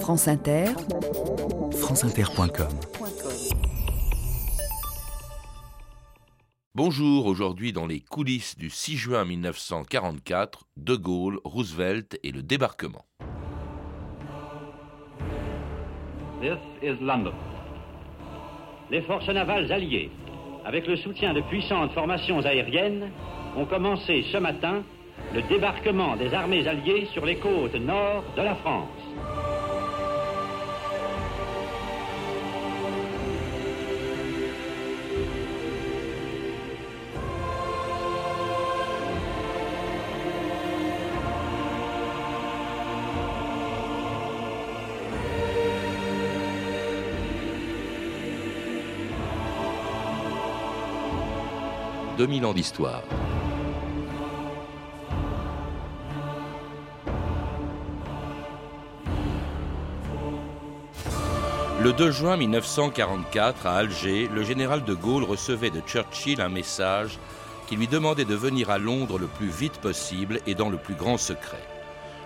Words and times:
France 0.00 0.28
Inter, 0.28 0.66
franceinter.com 1.72 2.68
Bonjour, 6.74 7.26
aujourd'hui 7.26 7.72
dans 7.72 7.86
les 7.86 8.00
coulisses 8.00 8.56
du 8.56 8.70
6 8.70 8.96
juin 8.96 9.24
1944, 9.24 10.66
De 10.76 10.94
Gaulle, 10.94 11.40
Roosevelt 11.44 12.18
et 12.22 12.30
le 12.30 12.42
débarquement. 12.42 13.04
This 16.40 16.58
is 16.82 16.96
London. 17.00 17.34
Les 18.90 19.02
forces 19.02 19.28
navales 19.28 19.72
alliées, 19.72 20.10
avec 20.64 20.86
le 20.86 20.96
soutien 20.96 21.34
de 21.34 21.40
puissantes 21.40 21.92
formations 21.92 22.44
aériennes, 22.44 23.10
ont 23.56 23.66
commencé 23.66 24.24
ce 24.32 24.38
matin 24.38 24.84
le 25.34 25.42
débarquement 25.42 26.16
des 26.16 26.32
armées 26.34 26.68
alliées 26.68 27.08
sur 27.12 27.26
les 27.26 27.36
côtes 27.36 27.74
nord 27.74 28.22
de 28.36 28.42
la 28.42 28.54
France. 28.56 29.05
«2000 52.26 52.44
ans 52.44 52.54
d'histoire. 52.54 53.02
Le 61.80 61.92
2 61.92 62.10
juin 62.10 62.36
1944, 62.36 63.66
à 63.66 63.76
Alger, 63.76 64.28
le 64.34 64.42
général 64.42 64.82
de 64.82 64.92
Gaulle 64.92 65.22
recevait 65.22 65.70
de 65.70 65.80
Churchill 65.80 66.40
un 66.40 66.48
message 66.48 67.20
qui 67.68 67.76
lui 67.76 67.86
demandait 67.86 68.24
de 68.24 68.34
venir 68.34 68.70
à 68.70 68.78
Londres 68.78 69.20
le 69.20 69.28
plus 69.28 69.46
vite 69.46 69.78
possible 69.78 70.40
et 70.48 70.56
dans 70.56 70.68
le 70.68 70.78
plus 70.78 70.94
grand 70.94 71.18
secret. 71.18 71.62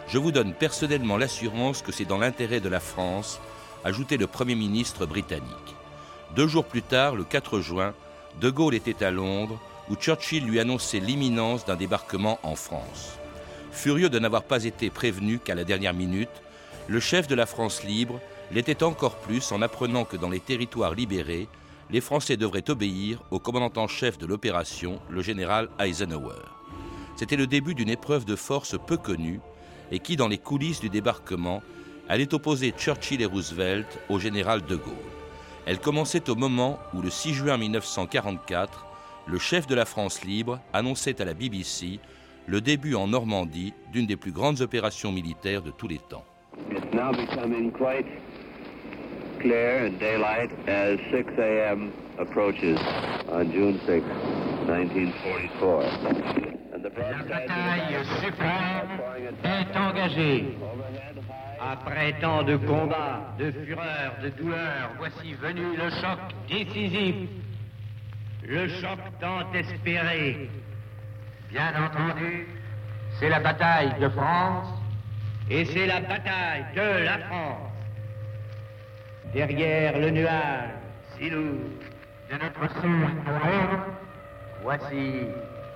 Je 0.09 0.17
vous 0.17 0.33
donne 0.33 0.55
personnellement 0.55 1.19
l'assurance 1.19 1.83
que 1.83 1.93
c'est 1.93 2.07
dans 2.07 2.17
l'intérêt 2.17 2.61
de 2.61 2.71
la 2.71 2.81
France, 2.81 3.39
ajoutait 3.85 4.17
le 4.17 4.27
Premier 4.27 4.55
ministre 4.55 5.05
britannique. 5.05 5.77
Deux 6.35 6.49
jours 6.49 6.65
plus 6.65 6.83
tard, 6.83 7.17
le 7.17 7.25
4 7.25 7.61
juin, 7.61 7.93
de 8.41 8.49
Gaulle 8.49 8.75
était 8.75 9.05
à 9.05 9.11
Londres, 9.11 9.61
où 9.91 9.97
Churchill 9.97 10.47
lui 10.47 10.61
annonçait 10.61 11.01
l'imminence 11.01 11.67
d'un 11.67 11.75
débarquement 11.75 12.39
en 12.45 12.55
France. 12.55 13.19
Furieux 13.73 14.09
de 14.09 14.21
n'avoir 14.21 14.45
pas 14.45 14.65
été 14.65 14.89
prévenu 14.89 15.41
qu'à 15.41 15.57
la 15.57 15.65
dernière 15.65 15.95
minute, 15.95 16.29
le 16.89 17.01
chef 17.01 17.27
de 17.27 17.35
la 17.35 17.45
France 17.45 17.83
libre 17.83 18.21
l'était 18.53 18.85
encore 18.85 19.17
plus 19.17 19.51
en 19.53 19.63
apprenant 19.63 20.05
que 20.05 20.17
dans 20.17 20.31
les 20.31 20.41
territoires 20.41 20.95
libérés, 20.95 21.49
les 21.91 22.01
Français 22.01 22.37
devraient 22.37 22.71
obéir 22.71 23.21
au 23.33 23.41
commandant 23.41 23.83
en 23.83 23.89
chef 23.89 24.17
de 24.17 24.27
l'opération, 24.27 25.01
le 25.11 25.23
général 25.23 25.69
Eisenhower. 25.81 26.43
C'était 27.17 27.37
le 27.37 27.49
début 27.49 27.75
d'une 27.75 27.91
épreuve 27.91 28.25
de 28.25 28.37
force 28.37 28.77
peu 28.87 28.97
connue 28.97 29.41
et 29.91 29.99
qui, 29.99 30.17
dans 30.17 30.29
les 30.29 30.39
coulisses 30.39 30.81
du 30.81 30.89
débarquement, 30.89 31.63
allait 32.09 32.33
opposer 32.33 32.73
Churchill 32.77 33.23
et 33.23 33.27
Roosevelt 33.27 33.87
au 34.09 34.21
général 34.21 34.65
de 34.65 34.77
Gaulle. 34.77 34.95
Elle 35.67 35.81
commençait 35.81 36.31
au 36.31 36.37
moment 36.37 36.79
où, 36.95 37.03
le 37.03 37.11
6 37.11 37.35
juin 37.35 37.57
1944, 37.57 38.87
le 39.31 39.39
chef 39.39 39.67
de 39.67 39.75
la 39.75 39.85
France 39.85 40.25
libre 40.25 40.61
annonçait 40.73 41.21
à 41.23 41.25
la 41.25 41.35
BBC 41.35 42.01
le 42.47 42.61
début 42.61 42.95
en 42.95 43.07
Normandie 43.07 43.73
d'une 43.93 44.07
des 44.07 44.17
plus 44.17 44.33
grandes 44.33 44.61
opérations 44.61 45.13
militaires 45.13 45.63
de 45.63 45.71
tous 45.71 45.87
les 45.89 45.99
temps. 45.99 46.25
clear 49.41 49.87
and 49.87 49.99
daylight 49.99 50.51
as 50.69 50.99
6 51.11 51.25
a.m. 51.39 51.91
approaches 52.19 52.77
on 53.33 53.51
June 53.51 53.79
6, 53.87 54.03
1944. 54.67 56.61
La 56.73 56.79
bataille 57.25 58.05
suprême 58.23 59.01
est 59.45 59.77
engagée. 59.77 60.59
Après 61.61 62.15
tant 62.21 62.43
de 62.43 62.57
combats, 62.57 63.35
de 63.39 63.51
fureur, 63.51 64.13
de 64.23 64.29
douleur, 64.31 64.91
voici 64.99 65.33
venu 65.35 65.77
le 65.77 65.91
choc 65.91 66.19
décisif. 66.49 67.15
Le 68.43 68.69
choc 68.69 68.99
tant 69.21 69.53
espéré. 69.53 70.51
Bien 71.51 71.73
entendu, 71.85 72.47
c'est 73.19 73.29
la 73.29 73.41
bataille 73.41 73.93
de 74.01 74.09
France 74.09 74.69
et 75.51 75.65
c'est 75.65 75.87
la 75.87 76.01
bataille 76.01 76.65
de 76.75 77.05
la 77.05 77.19
France 77.19 77.71
derrière 79.33 79.99
le 79.99 80.11
nuage 80.11 80.71
si 81.17 81.31
lourd 81.31 81.71
de 82.31 82.37
notre 82.37 82.73
sourire, 82.81 83.85
voici 84.63 85.27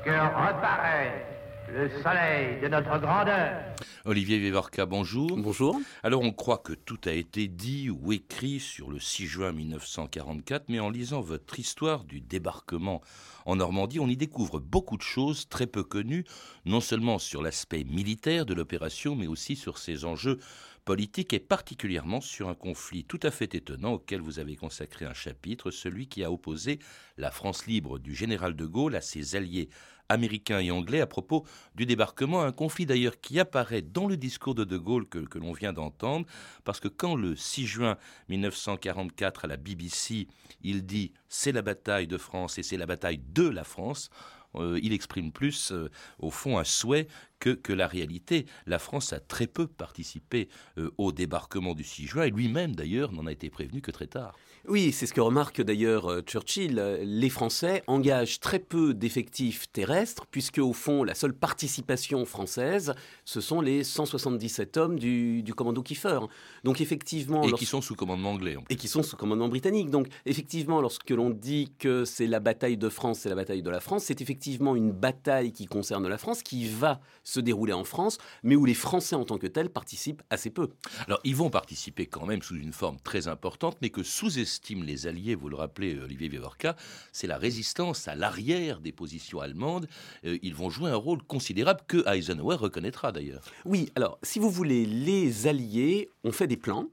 que 0.04 0.10
reparaît 0.10 1.33
le 1.74 1.90
soleil 2.02 2.60
de 2.60 2.68
notre 2.68 3.00
grandeur. 3.00 3.60
Olivier 4.04 4.38
Vivorca, 4.38 4.86
bonjour. 4.86 5.36
Bonjour. 5.36 5.80
Alors 6.04 6.22
on 6.22 6.30
croit 6.30 6.58
que 6.58 6.72
tout 6.72 7.00
a 7.04 7.10
été 7.10 7.48
dit 7.48 7.90
ou 7.90 8.12
écrit 8.12 8.60
sur 8.60 8.90
le 8.90 9.00
6 9.00 9.26
juin 9.26 9.52
1944, 9.52 10.66
mais 10.68 10.78
en 10.78 10.88
lisant 10.88 11.20
votre 11.20 11.58
histoire 11.58 12.04
du 12.04 12.20
débarquement 12.20 13.00
en 13.44 13.56
Normandie, 13.56 13.98
on 13.98 14.06
y 14.06 14.16
découvre 14.16 14.60
beaucoup 14.60 14.96
de 14.96 15.02
choses 15.02 15.48
très 15.48 15.66
peu 15.66 15.82
connues, 15.82 16.24
non 16.64 16.80
seulement 16.80 17.18
sur 17.18 17.42
l'aspect 17.42 17.82
militaire 17.82 18.46
de 18.46 18.54
l'opération, 18.54 19.16
mais 19.16 19.26
aussi 19.26 19.56
sur 19.56 19.78
ses 19.78 20.04
enjeux 20.04 20.38
politique 20.84 21.32
et 21.32 21.40
particulièrement 21.40 22.20
sur 22.20 22.48
un 22.48 22.54
conflit 22.54 23.04
tout 23.04 23.20
à 23.22 23.30
fait 23.30 23.54
étonnant 23.54 23.94
auquel 23.94 24.20
vous 24.20 24.38
avez 24.38 24.54
consacré 24.54 25.06
un 25.06 25.14
chapitre, 25.14 25.70
celui 25.70 26.06
qui 26.08 26.22
a 26.22 26.30
opposé 26.30 26.78
la 27.16 27.30
France 27.30 27.66
libre 27.66 27.98
du 27.98 28.14
général 28.14 28.54
de 28.54 28.66
Gaulle 28.66 28.94
à 28.94 29.00
ses 29.00 29.34
alliés 29.34 29.70
américains 30.08 30.60
et 30.60 30.70
anglais 30.70 31.00
à 31.00 31.06
propos 31.06 31.44
du 31.74 31.86
débarquement, 31.86 32.42
un 32.42 32.52
conflit 32.52 32.86
d'ailleurs 32.86 33.20
qui 33.20 33.40
apparaît 33.40 33.82
dans 33.82 34.06
le 34.06 34.16
discours 34.16 34.54
de 34.54 34.64
De 34.64 34.76
Gaulle 34.76 35.06
que, 35.06 35.38
l'on 35.38 35.52
vient 35.52 35.72
d'entendre, 35.72 36.26
parce 36.64 36.80
que 36.80 36.88
quand 36.88 37.14
le 37.14 37.36
6 37.36 37.66
juin 37.66 37.96
1944 38.28 39.44
à 39.44 39.48
la 39.48 39.56
BBC, 39.56 40.28
il 40.62 40.84
dit 40.84 41.12
c'est 41.28 41.52
la 41.52 41.62
bataille 41.62 42.06
de 42.06 42.18
France 42.18 42.58
et 42.58 42.62
c'est 42.62 42.76
la 42.76 42.86
bataille 42.86 43.20
de 43.32 43.48
la 43.48 43.64
France, 43.64 44.10
euh, 44.56 44.78
il 44.82 44.92
exprime 44.92 45.32
plus, 45.32 45.72
euh, 45.72 45.90
au 46.18 46.30
fond, 46.30 46.58
un 46.58 46.64
souhait 46.64 47.08
que, 47.44 47.50
que, 47.50 47.72
la 47.72 47.86
réalité. 47.86 48.46
La 48.66 48.78
France 48.78 49.12
a 49.12 49.20
très 49.20 49.46
peu 49.46 49.66
participé 49.66 50.48
euh, 50.78 50.90
au 50.98 51.12
débarquement 51.12 51.74
du 51.74 51.82
6 51.82 52.06
juin, 52.06 52.24
et 52.24 52.30
lui-même, 52.30 52.76
d'ailleurs, 52.76 53.12
n'en 53.12 53.26
a 53.26 53.32
été 53.32 53.50
prévenu 53.50 53.80
que 53.80 53.90
très 53.90 54.06
tard. 54.06 54.36
Oui, 54.66 54.92
c'est 54.92 55.06
ce 55.06 55.12
que 55.12 55.20
remarque 55.20 55.60
d'ailleurs 55.60 56.22
Churchill. 56.22 56.76
Les 57.02 57.28
Français 57.28 57.82
engagent 57.86 58.40
très 58.40 58.58
peu 58.58 58.94
d'effectifs 58.94 59.70
terrestres, 59.72 60.26
puisque, 60.30 60.58
au 60.58 60.72
fond, 60.72 61.04
la 61.04 61.14
seule 61.14 61.34
participation 61.34 62.24
française, 62.24 62.94
ce 63.24 63.40
sont 63.40 63.60
les 63.60 63.84
177 63.84 64.76
hommes 64.76 64.98
du, 64.98 65.42
du 65.42 65.54
commando 65.54 65.82
Kiefer. 65.82 66.20
Donc, 66.64 66.80
effectivement. 66.80 67.42
Et 67.44 67.52
qui 67.52 67.66
sont 67.66 67.82
sous 67.82 67.94
commandement 67.94 68.32
anglais. 68.32 68.56
Et 68.70 68.76
qui 68.76 68.88
sont 68.88 69.02
sous 69.02 69.16
commandement 69.16 69.48
britannique. 69.48 69.90
Donc, 69.90 70.08
effectivement, 70.24 70.80
lorsque 70.80 71.10
l'on 71.10 71.30
dit 71.30 71.72
que 71.78 72.04
c'est 72.04 72.26
la 72.26 72.40
bataille 72.40 72.78
de 72.78 72.88
France, 72.88 73.20
c'est 73.20 73.28
la 73.28 73.34
bataille 73.34 73.62
de 73.62 73.70
la 73.70 73.80
France, 73.80 74.04
c'est 74.04 74.20
effectivement 74.20 74.34
effectivement 74.34 74.74
une 74.74 74.90
bataille 74.90 75.52
qui 75.52 75.66
concerne 75.66 76.08
la 76.08 76.18
France, 76.18 76.42
qui 76.42 76.68
va 76.68 77.00
se 77.34 77.40
dérouler 77.40 77.72
en 77.72 77.84
France, 77.84 78.18
mais 78.42 78.56
où 78.56 78.64
les 78.64 78.74
Français 78.74 79.16
en 79.16 79.24
tant 79.24 79.38
que 79.38 79.46
tels 79.46 79.70
participent 79.70 80.22
assez 80.30 80.50
peu. 80.50 80.70
Alors 81.06 81.20
ils 81.24 81.36
vont 81.36 81.50
participer 81.50 82.06
quand 82.06 82.26
même 82.26 82.42
sous 82.42 82.56
une 82.56 82.72
forme 82.72 82.98
très 83.02 83.28
importante, 83.28 83.76
mais 83.82 83.90
que 83.90 84.02
sous-estiment 84.02 84.84
les 84.84 85.06
Alliés, 85.06 85.34
vous 85.34 85.48
le 85.48 85.56
rappelez 85.56 85.98
Olivier 85.98 86.28
Vivorca, 86.28 86.76
c'est 87.12 87.26
la 87.26 87.36
résistance 87.36 88.08
à 88.08 88.14
l'arrière 88.14 88.80
des 88.80 88.92
positions 88.92 89.40
allemandes. 89.40 89.88
Euh, 90.24 90.38
ils 90.42 90.54
vont 90.54 90.70
jouer 90.70 90.90
un 90.90 90.96
rôle 90.96 91.22
considérable 91.22 91.80
que 91.88 92.08
Eisenhower 92.08 92.56
reconnaîtra 92.56 93.12
d'ailleurs. 93.12 93.42
Oui, 93.64 93.90
alors 93.96 94.18
si 94.22 94.38
vous 94.38 94.50
voulez, 94.50 94.86
les 94.86 95.46
Alliés 95.46 96.10
ont 96.22 96.32
fait 96.32 96.46
des 96.46 96.56
plans 96.56 96.88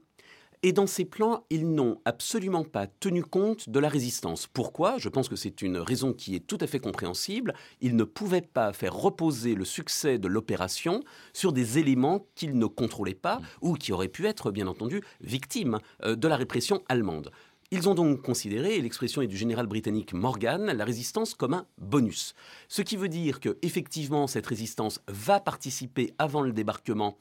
et 0.62 0.72
dans 0.72 0.86
ces 0.86 1.04
plans, 1.04 1.44
ils 1.50 1.68
n'ont 1.68 2.00
absolument 2.04 2.64
pas 2.64 2.86
tenu 2.86 3.24
compte 3.24 3.68
de 3.68 3.78
la 3.80 3.88
résistance. 3.88 4.46
Pourquoi? 4.46 4.96
Je 4.98 5.08
pense 5.08 5.28
que 5.28 5.36
c'est 5.36 5.62
une 5.62 5.78
raison 5.78 6.12
qui 6.12 6.36
est 6.36 6.46
tout 6.46 6.58
à 6.60 6.68
fait 6.68 6.78
compréhensible. 6.78 7.54
Ils 7.80 7.96
ne 7.96 8.04
pouvaient 8.04 8.42
pas 8.42 8.72
faire 8.72 8.94
reposer 8.94 9.54
le 9.54 9.64
succès 9.64 10.18
de 10.18 10.28
l'opération 10.28 11.00
sur 11.32 11.52
des 11.52 11.78
éléments 11.78 12.26
qu'ils 12.36 12.56
ne 12.56 12.66
contrôlaient 12.66 13.14
pas 13.14 13.40
ou 13.60 13.74
qui 13.74 13.92
auraient 13.92 14.08
pu 14.08 14.26
être, 14.26 14.52
bien 14.52 14.68
entendu, 14.68 15.02
victimes 15.20 15.78
euh, 16.04 16.14
de 16.14 16.28
la 16.28 16.36
répression 16.36 16.82
allemande. 16.88 17.32
Ils 17.74 17.88
ont 17.88 17.94
donc 17.94 18.20
considéré, 18.20 18.76
et 18.76 18.82
l'expression 18.82 19.22
est 19.22 19.26
du 19.26 19.36
général 19.38 19.66
britannique 19.66 20.12
Morgan, 20.12 20.66
la 20.66 20.84
résistance 20.84 21.32
comme 21.32 21.54
un 21.54 21.64
bonus. 21.78 22.34
Ce 22.68 22.82
qui 22.82 22.98
veut 22.98 23.08
dire 23.08 23.40
que, 23.40 23.56
effectivement, 23.62 24.26
cette 24.26 24.46
résistance 24.46 25.00
va 25.08 25.40
participer 25.40 26.12
avant 26.18 26.42
le 26.42 26.52
débarquement 26.52 27.16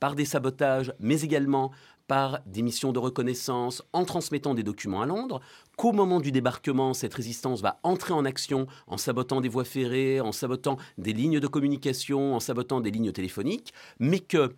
par 0.00 0.14
des 0.14 0.24
sabotages, 0.24 0.92
mais 0.98 1.20
également 1.20 1.70
par 2.08 2.40
des 2.44 2.62
missions 2.62 2.90
de 2.90 2.98
reconnaissance, 2.98 3.84
en 3.92 4.04
transmettant 4.04 4.54
des 4.54 4.64
documents 4.64 5.02
à 5.02 5.06
Londres, 5.06 5.40
qu'au 5.76 5.92
moment 5.92 6.18
du 6.18 6.32
débarquement, 6.32 6.92
cette 6.92 7.14
résistance 7.14 7.60
va 7.60 7.78
entrer 7.84 8.12
en 8.12 8.24
action 8.24 8.66
en 8.88 8.96
sabotant 8.96 9.40
des 9.40 9.48
voies 9.48 9.64
ferrées, 9.64 10.20
en 10.20 10.32
sabotant 10.32 10.76
des 10.98 11.12
lignes 11.12 11.38
de 11.38 11.46
communication, 11.46 12.34
en 12.34 12.40
sabotant 12.40 12.80
des 12.80 12.90
lignes 12.90 13.12
téléphoniques, 13.12 13.72
mais 14.00 14.18
que, 14.18 14.56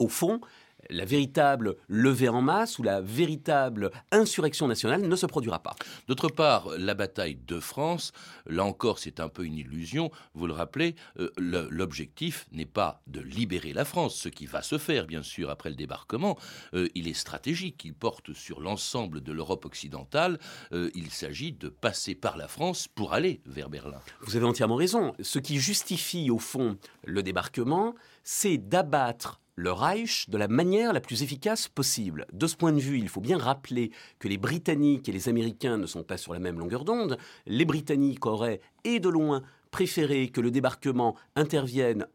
au 0.00 0.08
fond, 0.08 0.40
la 0.90 1.04
véritable 1.04 1.76
levée 1.88 2.28
en 2.28 2.42
masse 2.42 2.78
ou 2.78 2.82
la 2.82 3.00
véritable 3.00 3.90
insurrection 4.10 4.68
nationale 4.68 5.02
ne 5.02 5.16
se 5.16 5.26
produira 5.26 5.62
pas. 5.62 5.76
D'autre 6.08 6.28
part, 6.28 6.68
la 6.78 6.94
bataille 6.94 7.38
de 7.46 7.60
France, 7.60 8.12
là 8.46 8.64
encore 8.64 8.98
c'est 8.98 9.20
un 9.20 9.28
peu 9.28 9.44
une 9.44 9.56
illusion, 9.56 10.10
vous 10.34 10.46
le 10.46 10.52
rappelez, 10.52 10.94
euh, 11.18 11.30
l'objectif 11.38 12.46
n'est 12.52 12.64
pas 12.64 13.02
de 13.06 13.20
libérer 13.20 13.72
la 13.72 13.84
France, 13.84 14.16
ce 14.16 14.28
qui 14.28 14.46
va 14.46 14.62
se 14.62 14.78
faire 14.78 15.06
bien 15.06 15.22
sûr 15.22 15.50
après 15.50 15.70
le 15.70 15.76
débarquement, 15.76 16.38
euh, 16.74 16.88
il 16.94 17.08
est 17.08 17.14
stratégique, 17.14 17.84
il 17.84 17.94
porte 17.94 18.32
sur 18.32 18.60
l'ensemble 18.60 19.20
de 19.20 19.32
l'Europe 19.32 19.64
occidentale, 19.64 20.38
euh, 20.72 20.90
il 20.94 21.10
s'agit 21.10 21.52
de 21.52 21.68
passer 21.68 22.14
par 22.14 22.36
la 22.36 22.48
France 22.48 22.88
pour 22.88 23.12
aller 23.12 23.40
vers 23.46 23.68
Berlin. 23.68 24.00
Vous 24.22 24.36
avez 24.36 24.46
entièrement 24.46 24.76
raison, 24.76 25.14
ce 25.20 25.38
qui 25.38 25.58
justifie 25.58 26.30
au 26.30 26.38
fond 26.38 26.78
le 27.04 27.22
débarquement, 27.22 27.94
c'est 28.22 28.58
d'abattre 28.58 29.40
le 29.56 29.72
Reich 29.72 30.28
de 30.28 30.38
la 30.38 30.48
manière 30.48 30.92
la 30.92 31.00
plus 31.00 31.22
efficace 31.22 31.68
possible. 31.68 32.26
De 32.32 32.46
ce 32.46 32.56
point 32.56 32.72
de 32.72 32.80
vue, 32.80 32.98
il 32.98 33.08
faut 33.08 33.20
bien 33.20 33.38
rappeler 33.38 33.90
que 34.18 34.28
les 34.28 34.38
Britanniques 34.38 35.08
et 35.08 35.12
les 35.12 35.28
Américains 35.28 35.76
ne 35.76 35.86
sont 35.86 36.02
pas 36.02 36.16
sur 36.16 36.32
la 36.32 36.40
même 36.40 36.58
longueur 36.58 36.84
d'onde. 36.84 37.18
Les 37.46 37.64
Britanniques 37.64 38.26
auraient, 38.26 38.60
et 38.84 39.00
de 39.00 39.08
loin, 39.08 39.42
préféré 39.70 40.28
que 40.28 40.40
le 40.40 40.50
débarquement 40.50 41.16
intervienne 41.36 42.06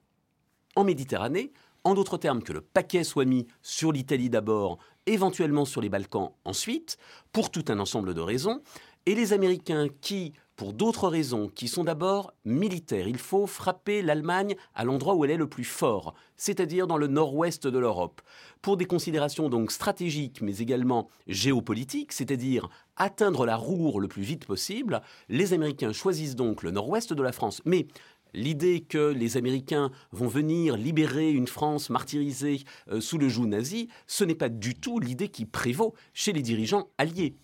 en 0.76 0.84
Méditerranée, 0.84 1.52
en 1.84 1.94
d'autres 1.94 2.18
termes 2.18 2.44
que 2.44 2.54
le 2.54 2.62
paquet 2.62 3.04
soit 3.04 3.26
mis 3.26 3.48
sur 3.62 3.92
l'Italie 3.92 4.30
d'abord, 4.30 4.80
éventuellement 5.06 5.66
sur 5.66 5.82
les 5.82 5.90
Balkans 5.90 6.32
ensuite, 6.46 6.98
pour 7.32 7.52
tout 7.52 7.66
un 7.70 7.80
ensemble 7.80 8.14
de 8.14 8.22
raisons, 8.22 8.62
et 9.06 9.16
les 9.16 9.34
Américains 9.34 9.88
qui 10.02 10.34
pour 10.60 10.74
d'autres 10.74 11.08
raisons 11.08 11.48
qui 11.48 11.70
sont 11.70 11.86
d'abord 11.86 12.34
militaires. 12.44 13.08
Il 13.08 13.18
faut 13.18 13.48
frapper 13.48 14.02
l'Allemagne 14.02 14.58
à 14.76 14.84
l'endroit 14.84 15.16
où 15.16 15.24
elle 15.24 15.32
est 15.32 15.38
le 15.38 15.48
plus 15.48 15.64
fort, 15.64 16.16
c'est-à-dire 16.36 16.86
dans 16.86 16.98
le 16.98 17.08
nord-ouest 17.08 17.66
de 17.66 17.80
l'Europe. 17.80 18.22
Pour 18.62 18.76
des 18.76 18.84
considérations 18.84 19.48
donc 19.48 19.72
stratégiques 19.72 20.42
mais 20.42 20.58
également 20.58 21.08
géopolitiques, 21.28 22.12
c'est-à-dire 22.12 22.70
atteindre 22.98 23.46
la 23.46 23.56
Roure 23.56 24.02
le 24.02 24.10
plus 24.10 24.24
vite 24.24 24.46
possible, 24.46 25.02
les 25.30 25.54
Américains 25.54 25.94
choisissent 25.94 26.36
donc 26.36 26.62
le 26.62 26.72
nord-ouest 26.72 27.14
de 27.14 27.24
la 27.24 27.32
France. 27.32 27.62
Mais 27.64 27.88
L'idée 28.34 28.82
que 28.82 29.12
les 29.12 29.38
Américains 29.38 29.90
vont 30.12 30.28
venir 30.28 30.78
libérer 30.78 31.32
une 31.32 31.48
France 31.48 31.90
martyrisée 31.90 32.62
euh, 32.92 33.02
sous 33.02 33.18
le 33.18 33.28
joug 33.28 33.48
nazi, 33.48 33.88
ce 34.06 34.24
n'est 34.24 34.36
pas 34.36 34.50
du 34.50 34.76
tout 34.76 35.00
l'idée 35.00 35.30
qui 35.30 35.46
prévaut 35.46 35.96
chez 36.14 36.32
les 36.32 36.44
dirigeants 36.44 36.90
alliés. 37.00 37.38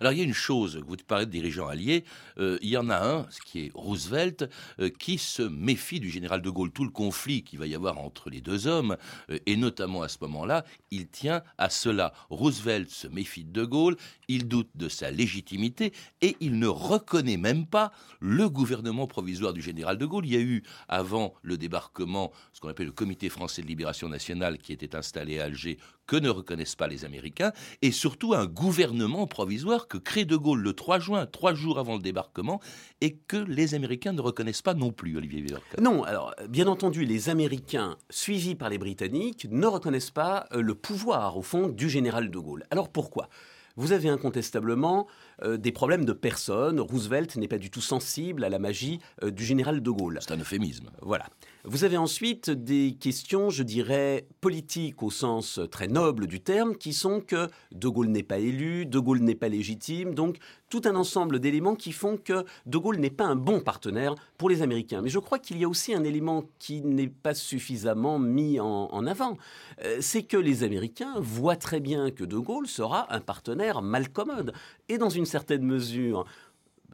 Alors 0.00 0.12
il 0.12 0.18
y 0.18 0.22
a 0.22 0.24
une 0.24 0.34
chose, 0.34 0.82
vous 0.86 0.96
parlez 1.06 1.26
de 1.26 1.30
dirigeants 1.30 1.68
alliés, 1.68 2.04
euh, 2.38 2.58
il 2.62 2.70
y 2.70 2.76
en 2.76 2.90
a 2.90 2.98
un, 2.98 3.30
ce 3.30 3.40
qui 3.40 3.66
est 3.66 3.70
Roosevelt, 3.74 4.48
euh, 4.80 4.90
qui 4.90 5.18
se 5.18 5.42
méfie 5.42 6.00
du 6.00 6.10
général 6.10 6.42
de 6.42 6.50
Gaulle. 6.50 6.72
Tout 6.72 6.84
le 6.84 6.90
conflit 6.90 7.44
qu'il 7.44 7.58
va 7.58 7.66
y 7.66 7.74
avoir 7.74 7.98
entre 7.98 8.30
les 8.30 8.40
deux 8.40 8.66
hommes, 8.66 8.96
euh, 9.30 9.38
et 9.46 9.56
notamment 9.56 10.02
à 10.02 10.08
ce 10.08 10.18
moment-là, 10.22 10.64
il 10.90 11.08
tient 11.08 11.42
à 11.56 11.70
cela. 11.70 12.12
Roosevelt 12.30 12.90
se 12.90 13.06
méfie 13.06 13.44
de 13.44 13.60
de 13.60 13.64
Gaulle, 13.64 13.96
il 14.28 14.48
doute 14.48 14.70
de 14.74 14.88
sa 14.88 15.10
légitimité, 15.10 15.92
et 16.22 16.36
il 16.40 16.58
ne 16.58 16.66
reconnaît 16.66 17.36
même 17.36 17.66
pas 17.66 17.92
le 18.20 18.48
gouvernement 18.48 19.06
provisoire 19.06 19.52
du 19.52 19.62
général 19.62 19.98
de 19.98 20.06
Gaulle. 20.06 20.26
Il 20.26 20.32
y 20.32 20.36
a 20.36 20.40
eu, 20.40 20.62
avant 20.88 21.34
le 21.42 21.56
débarquement, 21.56 22.32
ce 22.52 22.60
qu'on 22.60 22.68
appelle 22.68 22.86
le 22.86 22.92
Comité 22.92 23.28
français 23.28 23.62
de 23.62 23.66
libération 23.66 24.08
nationale, 24.08 24.58
qui 24.58 24.72
était 24.72 24.96
installé 24.96 25.40
à 25.40 25.44
Alger, 25.44 25.78
que 26.06 26.16
ne 26.16 26.28
reconnaissent 26.28 26.74
pas 26.74 26.88
les 26.88 27.04
Américains, 27.04 27.52
et 27.82 27.92
surtout 27.92 28.34
un 28.34 28.46
gouvernement 28.46 29.26
provisoire 29.26 29.69
que 29.78 29.98
crée 29.98 30.24
De 30.24 30.36
Gaulle 30.36 30.62
le 30.62 30.72
3 30.72 30.98
juin, 30.98 31.26
trois 31.26 31.54
jours 31.54 31.78
avant 31.78 31.94
le 31.94 32.02
débarquement, 32.02 32.60
et 33.00 33.14
que 33.14 33.36
les 33.36 33.74
Américains 33.74 34.12
ne 34.12 34.20
reconnaissent 34.20 34.62
pas 34.62 34.74
non 34.74 34.92
plus, 34.92 35.16
Olivier. 35.16 35.44
Non, 35.80 36.02
alors 36.04 36.34
bien 36.48 36.66
entendu, 36.66 37.04
les 37.04 37.28
Américains, 37.28 37.96
suivis 38.10 38.54
par 38.54 38.68
les 38.68 38.78
Britanniques, 38.78 39.46
ne 39.50 39.66
reconnaissent 39.66 40.10
pas 40.10 40.46
euh, 40.52 40.60
le 40.60 40.74
pouvoir, 40.74 41.36
au 41.36 41.42
fond, 41.42 41.68
du 41.68 41.88
général 41.88 42.30
De 42.30 42.38
Gaulle. 42.38 42.64
Alors 42.70 42.88
pourquoi? 42.88 43.28
Vous 43.76 43.92
avez 43.92 44.08
incontestablement 44.08 45.06
euh, 45.42 45.56
des 45.56 45.72
problèmes 45.72 46.04
de 46.04 46.12
personnes. 46.12 46.80
Roosevelt 46.80 47.36
n'est 47.36 47.48
pas 47.48 47.58
du 47.58 47.70
tout 47.70 47.80
sensible 47.80 48.44
à 48.44 48.48
la 48.48 48.58
magie 48.58 48.98
euh, 49.22 49.30
du 49.30 49.44
général 49.44 49.82
de 49.82 49.90
Gaulle. 49.90 50.18
C'est 50.20 50.32
un 50.32 50.38
euphémisme. 50.38 50.90
Voilà. 51.00 51.26
Vous 51.64 51.84
avez 51.84 51.98
ensuite 51.98 52.48
des 52.48 52.96
questions, 52.98 53.50
je 53.50 53.62
dirais, 53.62 54.26
politiques 54.40 55.02
au 55.02 55.10
sens 55.10 55.60
très 55.70 55.88
noble 55.88 56.26
du 56.26 56.40
terme, 56.40 56.74
qui 56.74 56.94
sont 56.94 57.20
que 57.20 57.48
De 57.70 57.86
Gaulle 57.86 58.08
n'est 58.08 58.22
pas 58.22 58.38
élu, 58.38 58.86
De 58.86 58.98
Gaulle 58.98 59.18
n'est 59.18 59.34
pas 59.34 59.50
légitime, 59.50 60.14
donc 60.14 60.38
tout 60.70 60.80
un 60.86 60.94
ensemble 60.94 61.38
d'éléments 61.38 61.74
qui 61.74 61.92
font 61.92 62.16
que 62.16 62.46
De 62.64 62.78
Gaulle 62.78 62.96
n'est 62.96 63.10
pas 63.10 63.26
un 63.26 63.36
bon 63.36 63.60
partenaire 63.60 64.14
pour 64.38 64.48
les 64.48 64.62
Américains. 64.62 65.02
Mais 65.02 65.10
je 65.10 65.18
crois 65.18 65.38
qu'il 65.38 65.58
y 65.58 65.64
a 65.64 65.68
aussi 65.68 65.92
un 65.92 66.02
élément 66.02 66.44
qui 66.58 66.80
n'est 66.80 67.08
pas 67.08 67.34
suffisamment 67.34 68.18
mis 68.18 68.58
en, 68.58 69.06
avant, 69.06 69.36
euh, 69.84 69.98
c'est 70.00 70.22
que 70.22 70.38
les 70.38 70.62
Américains 70.62 71.16
voient 71.18 71.56
très 71.56 71.80
bien 71.80 72.10
que 72.10 72.24
De 72.24 72.38
Gaulle 72.38 72.68
sera 72.68 73.12
un 73.14 73.20
partenaire 73.20 73.82
mal 73.82 74.08
commode. 74.08 74.54
Et 74.88 74.96
dans 74.96 75.10
une 75.10 75.26
certaine 75.26 75.62
mesure, 75.62 76.24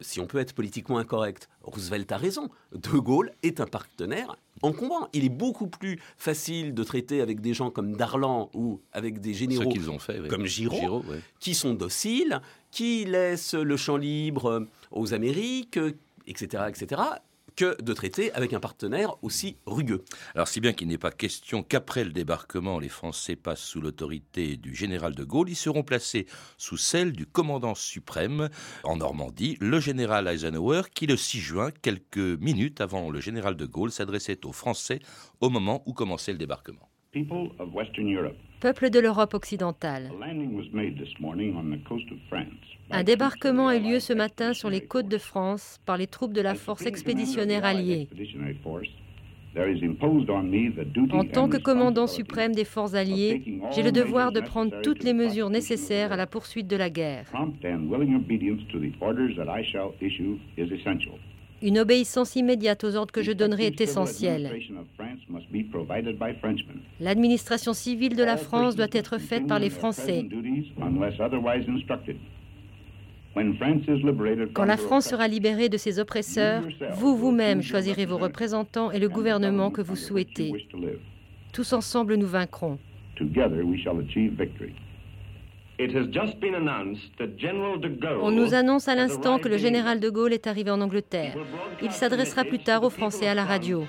si 0.01 0.19
on 0.19 0.27
peut 0.27 0.39
être 0.39 0.53
politiquement 0.53 0.97
incorrect, 0.97 1.49
Roosevelt 1.63 2.11
a 2.11 2.17
raison. 2.17 2.49
De 2.73 2.97
Gaulle 2.97 3.31
est 3.43 3.59
un 3.61 3.65
partenaire 3.65 4.35
encombrant. 4.61 5.07
Il 5.13 5.25
est 5.25 5.29
beaucoup 5.29 5.67
plus 5.67 5.99
facile 6.17 6.73
de 6.73 6.83
traiter 6.83 7.21
avec 7.21 7.41
des 7.41 7.53
gens 7.53 7.69
comme 7.69 7.95
Darlan 7.95 8.49
ou 8.53 8.81
avec 8.91 9.19
des 9.19 9.33
généraux 9.33 9.73
comme 10.29 10.45
Giraud, 10.45 11.03
qui 11.39 11.53
sont 11.53 11.73
dociles, 11.73 12.41
qui 12.71 13.05
laissent 13.05 13.53
le 13.53 13.77
champ 13.77 13.97
libre 13.97 14.67
aux 14.91 15.13
Amériques, 15.13 15.79
etc., 16.27 16.63
etc 16.69 17.01
que 17.57 17.81
de 17.81 17.93
traiter 17.93 18.31
avec 18.33 18.53
un 18.53 18.59
partenaire 18.61 19.15
aussi 19.23 19.57
rugueux. 19.65 20.05
Alors 20.35 20.47
si 20.47 20.61
bien 20.61 20.71
qu'il 20.71 20.87
n'est 20.87 20.97
pas 20.97 21.11
question 21.11 21.63
qu'après 21.63 22.05
le 22.05 22.11
débarquement, 22.11 22.79
les 22.79 22.87
Français 22.87 23.35
passent 23.35 23.63
sous 23.63 23.81
l'autorité 23.81 24.55
du 24.55 24.73
général 24.73 25.15
de 25.15 25.23
Gaulle, 25.23 25.49
ils 25.49 25.55
seront 25.55 25.83
placés 25.83 26.27
sous 26.57 26.77
celle 26.77 27.11
du 27.11 27.25
commandant 27.25 27.75
suprême 27.75 28.49
en 28.83 28.97
Normandie, 28.97 29.57
le 29.59 29.79
général 29.79 30.27
Eisenhower, 30.27 30.83
qui 30.93 31.07
le 31.07 31.17
6 31.17 31.39
juin, 31.39 31.71
quelques 31.81 32.17
minutes 32.17 32.79
avant 32.79 33.09
le 33.09 33.19
général 33.19 33.55
de 33.55 33.65
Gaulle, 33.65 33.91
s'adressait 33.91 34.45
aux 34.45 34.53
Français 34.53 34.99
au 35.41 35.49
moment 35.49 35.81
où 35.87 35.93
commençait 35.93 36.31
le 36.31 36.37
débarquement. 36.37 36.89
Peuple 38.59 38.89
de 38.89 38.99
l'Europe 38.99 39.35
occidentale. 39.35 40.09
Un 42.89 43.03
débarquement 43.03 43.67
a 43.67 43.75
eu 43.75 43.81
lieu 43.81 43.99
ce 43.99 44.13
matin 44.13 44.53
sur 44.53 44.69
les 44.69 44.81
côtes 44.81 45.07
de 45.07 45.19
France 45.19 45.79
par 45.85 45.97
les 45.97 46.07
troupes 46.07 46.33
de 46.33 46.41
la 46.41 46.55
force 46.55 46.85
expéditionnaire 46.85 47.65
alliée. 47.65 48.07
En 51.11 51.23
tant 51.25 51.49
que 51.49 51.57
commandant 51.57 52.07
suprême 52.07 52.53
des 52.53 52.65
forces 52.65 52.93
alliées, 52.93 53.59
j'ai 53.75 53.83
le 53.83 53.91
devoir 53.91 54.31
de 54.31 54.41
prendre 54.41 54.81
toutes 54.81 55.03
les 55.03 55.13
mesures 55.13 55.49
nécessaires 55.49 56.11
à 56.11 56.15
la 56.15 56.27
poursuite 56.27 56.67
de 56.67 56.75
la 56.75 56.89
guerre. 56.89 57.31
Une 61.61 61.79
obéissance 61.79 62.35
immédiate 62.35 62.83
aux 62.83 62.95
ordres 62.95 63.11
que 63.11 63.23
je 63.23 63.31
donnerai 63.31 63.65
est 63.65 63.81
essentielle. 63.81 64.61
L'administration 66.99 67.73
civile 67.73 68.15
de 68.15 68.23
la 68.23 68.37
France 68.37 68.75
doit 68.75 68.87
être 68.91 69.17
faite 69.17 69.47
par 69.47 69.59
les 69.59 69.69
Français. 69.69 70.25
Quand 74.53 74.65
la 74.65 74.77
France 74.77 75.05
sera 75.05 75.27
libérée 75.27 75.69
de 75.69 75.77
ses 75.77 75.99
oppresseurs, 75.99 76.63
vous 76.93 77.15
vous-même 77.15 77.61
choisirez 77.61 78.05
vos 78.05 78.17
représentants 78.17 78.91
et 78.91 78.99
le 78.99 79.09
gouvernement 79.09 79.69
que 79.69 79.81
vous 79.81 79.95
souhaitez. 79.95 80.67
Tous 81.53 81.73
ensemble, 81.73 82.15
nous 82.15 82.27
vaincrons. 82.27 82.77
On 88.21 88.31
nous 88.31 88.53
annonce 88.53 88.87
à 88.87 88.95
l'instant 88.95 89.37
que 89.37 89.47
le 89.47 89.57
général 89.57 89.99
de 89.99 90.09
Gaulle 90.09 90.33
est 90.33 90.47
arrivé 90.47 90.71
en 90.71 90.81
Angleterre. 90.81 91.35
Il 91.83 91.91
s'adressera 91.91 92.43
plus 92.43 92.59
tard 92.59 92.83
aux 92.83 92.89
Français 92.89 93.27
à 93.27 93.35
la 93.35 93.45
radio. 93.45 93.85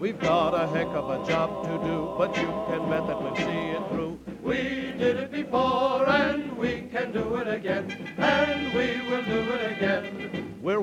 We've 0.00 0.18
got 0.18 0.54
a 0.54 0.66
heck 0.66 0.88
of 0.88 1.10
a 1.10 1.26
job 1.28 1.64
to 1.64 1.86
do, 1.86 2.14
but 2.18 2.36
you 2.36 2.46
can 2.46 2.88
bet 2.90 3.06
that 3.06 3.22
we'll 3.22 3.36
see 3.36 3.42
it 3.42 3.88
through. 3.90 4.18
We 4.42 4.92
did 4.98 5.16
it 5.18 5.30
before 5.30 6.08
and 6.08 6.56
we 6.56 6.88
can 6.90 7.12
do 7.12 7.36
it 7.36 7.46
again, 7.46 8.14
and 8.16 8.74
we 8.74 9.00
will 9.08 9.22
do 9.22 9.52
it 9.52 9.72
again. 9.76 10.47
We 10.60 10.74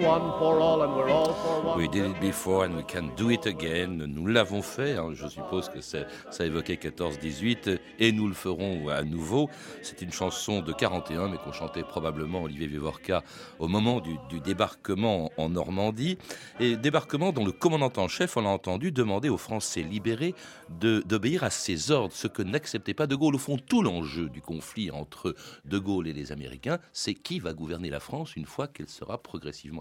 did 1.89 2.05
it 2.05 2.19
before 2.21 2.65
and 2.65 2.75
we 2.77 2.83
can 2.87 3.09
do 3.17 3.29
it 3.29 3.45
again. 3.45 4.05
Nous 4.07 4.27
l'avons 4.27 4.61
fait, 4.61 4.95
hein. 4.95 5.09
je 5.13 5.27
suppose 5.27 5.69
que 5.69 5.81
ça 5.81 6.05
évoquait 6.45 6.75
14-18 6.75 7.79
et 7.99 8.11
nous 8.13 8.27
le 8.27 8.33
ferons 8.33 8.87
à 8.87 9.03
nouveau. 9.03 9.49
C'est 9.81 10.01
une 10.01 10.13
chanson 10.13 10.61
de 10.61 10.71
41 10.71 11.27
mais 11.27 11.37
qu'on 11.37 11.51
chantait 11.51 11.83
probablement 11.83 12.43
Olivier 12.43 12.67
Vivorca 12.67 13.23
au 13.59 13.67
moment 13.67 13.99
du, 13.99 14.17
débarquement 14.39 15.31
en 15.37 15.49
Normandie. 15.49 16.17
Et 16.59 16.77
débarquement 16.77 17.33
dont 17.33 17.45
le 17.45 17.51
commandant 17.51 17.91
en 17.97 18.07
chef, 18.07 18.37
on 18.37 18.41
l'a 18.41 18.49
entendu, 18.49 18.91
demandait 18.91 19.29
aux 19.29 19.37
Français 19.37 19.81
libérés 19.81 20.35
d'obéir 20.69 21.43
à 21.43 21.49
ses 21.49 21.91
ordres, 21.91 22.13
ce 22.13 22.27
que 22.27 22.41
n'acceptait 22.41 22.93
pas 22.93 23.07
De 23.07 23.15
Gaulle. 23.15 23.35
Au 23.35 23.39
fond, 23.39 23.57
tout 23.57 23.81
l'enjeu 23.81 24.29
du 24.29 24.41
conflit 24.41 24.89
entre 24.89 25.35
De 25.65 25.79
Gaulle 25.79 26.07
et 26.07 26.13
les 26.13 26.31
Américains, 26.31 26.79
c'est 26.93 27.13
qui 27.13 27.39
va 27.39 27.53
gouverner 27.53 27.89
la 27.89 27.99
France 27.99 28.35
une 28.35 28.45
fois 28.45 28.67
qu'elle 28.67 28.89
sera 28.89 29.17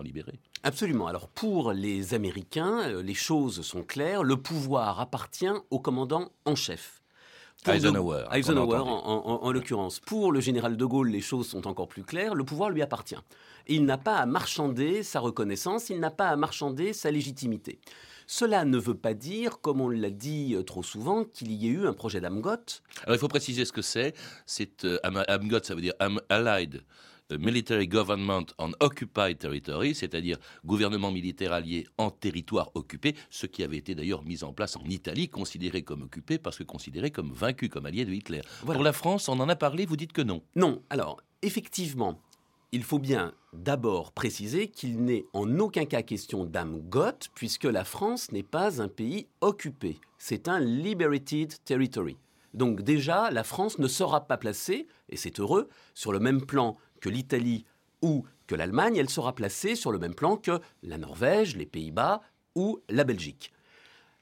libérée. 0.02 0.38
Absolument. 0.62 1.06
Alors 1.06 1.28
pour 1.28 1.72
les 1.72 2.14
Américains, 2.14 2.80
euh, 2.88 3.02
les 3.02 3.14
choses 3.14 3.62
sont 3.62 3.82
claires. 3.82 4.22
Le 4.22 4.36
pouvoir 4.36 5.00
appartient 5.00 5.46
au 5.70 5.78
commandant 5.78 6.30
en 6.44 6.54
chef. 6.54 7.02
Eisenhower. 7.66 8.24
Eisenhower 8.32 8.78
en, 8.78 9.50
l'occurrence. 9.52 10.00
Pour 10.00 10.32
le 10.32 10.40
général 10.40 10.76
de 10.76 10.84
Gaulle, 10.84 11.08
les 11.08 11.20
choses 11.20 11.48
sont 11.48 11.66
encore 11.66 11.88
plus 11.88 12.02
claires. 12.02 12.34
Le 12.34 12.44
pouvoir 12.44 12.70
lui 12.70 12.82
appartient. 12.82 13.16
il 13.66 13.86
n'a 13.86 13.96
pas 13.96 14.16
à 14.16 14.26
marchander 14.26 15.02
sa 15.02 15.20
reconnaissance, 15.20 15.88
il 15.88 15.98
n'a 15.98 16.10
pas 16.10 16.28
à 16.28 16.36
marchander 16.36 16.92
sa 16.92 17.10
légitimité. 17.10 17.78
Cela 18.26 18.64
ne 18.64 18.78
veut 18.78 18.96
pas 18.96 19.14
dire, 19.14 19.60
comme 19.60 19.80
on 19.80 19.88
l'a 19.88 20.10
dit 20.10 20.54
euh, 20.54 20.62
trop 20.62 20.82
souvent, 20.82 21.24
qu'il 21.24 21.52
y 21.52 21.66
ait 21.66 21.70
eu 21.70 21.86
un 21.86 21.92
projet 21.92 22.20
d'Amgot. 22.20 22.50
Alors 23.04 23.16
il 23.16 23.18
faut 23.18 23.28
préciser 23.28 23.64
ce 23.64 23.72
que 23.72 23.82
c'est. 23.82 24.14
C'est 24.46 24.84
euh, 24.84 24.98
Amgot, 25.28 25.62
ça 25.62 25.74
veut 25.74 25.82
dire 25.82 25.94
Allied 26.28 26.82
Military 27.30 27.88
Government 27.88 28.46
on 28.58 28.72
Occupied 28.80 29.36
Territory, 29.38 29.94
c'est-à-dire 29.94 30.38
gouvernement 30.64 31.10
militaire 31.10 31.52
allié 31.52 31.86
en 31.96 32.10
territoire 32.10 32.70
occupé, 32.74 33.14
ce 33.30 33.46
qui 33.46 33.62
avait 33.62 33.78
été 33.78 33.94
d'ailleurs 33.94 34.22
mis 34.24 34.44
en 34.44 34.52
place 34.52 34.76
en 34.76 34.84
Italie, 34.84 35.28
considéré 35.28 35.82
comme 35.82 36.02
occupé 36.02 36.38
parce 36.38 36.58
que 36.58 36.64
considéré 36.64 37.10
comme 37.10 37.32
vaincu, 37.32 37.68
comme 37.68 37.86
allié 37.86 38.04
de 38.04 38.12
Hitler. 38.12 38.42
Pour 38.64 38.82
la 38.82 38.92
France, 38.92 39.28
on 39.28 39.40
en 39.40 39.48
a 39.48 39.56
parlé, 39.56 39.86
vous 39.86 39.96
dites 39.96 40.12
que 40.12 40.22
non. 40.22 40.42
Non. 40.54 40.82
Alors, 40.90 41.20
effectivement, 41.42 42.20
il 42.72 42.82
faut 42.82 42.98
bien 42.98 43.32
d'abord 43.52 44.12
préciser 44.12 44.68
qu'il 44.68 45.04
n'est 45.04 45.24
en 45.32 45.58
aucun 45.58 45.86
cas 45.86 46.02
question 46.02 46.44
d'âme 46.44 46.80
goth, 46.80 47.30
puisque 47.34 47.64
la 47.64 47.84
France 47.84 48.32
n'est 48.32 48.42
pas 48.42 48.82
un 48.82 48.88
pays 48.88 49.28
occupé. 49.40 49.98
C'est 50.18 50.48
un 50.48 50.60
liberated 50.60 51.54
territory. 51.64 52.16
Donc 52.52 52.82
déjà, 52.82 53.30
la 53.30 53.44
France 53.44 53.78
ne 53.78 53.88
sera 53.88 54.26
pas 54.26 54.36
placée, 54.36 54.86
et 55.08 55.16
c'est 55.16 55.40
heureux, 55.40 55.68
sur 55.94 56.12
le 56.12 56.20
même 56.20 56.42
plan 56.42 56.76
que 57.04 57.10
l'Italie 57.10 57.66
ou 58.00 58.24
que 58.46 58.54
l'Allemagne, 58.54 58.96
elle 58.96 59.10
sera 59.10 59.34
placée 59.34 59.76
sur 59.76 59.92
le 59.92 59.98
même 59.98 60.14
plan 60.14 60.38
que 60.38 60.58
la 60.82 60.96
Norvège, 60.96 61.54
les 61.54 61.66
Pays-Bas 61.66 62.22
ou 62.54 62.80
la 62.88 63.04
Belgique. 63.04 63.52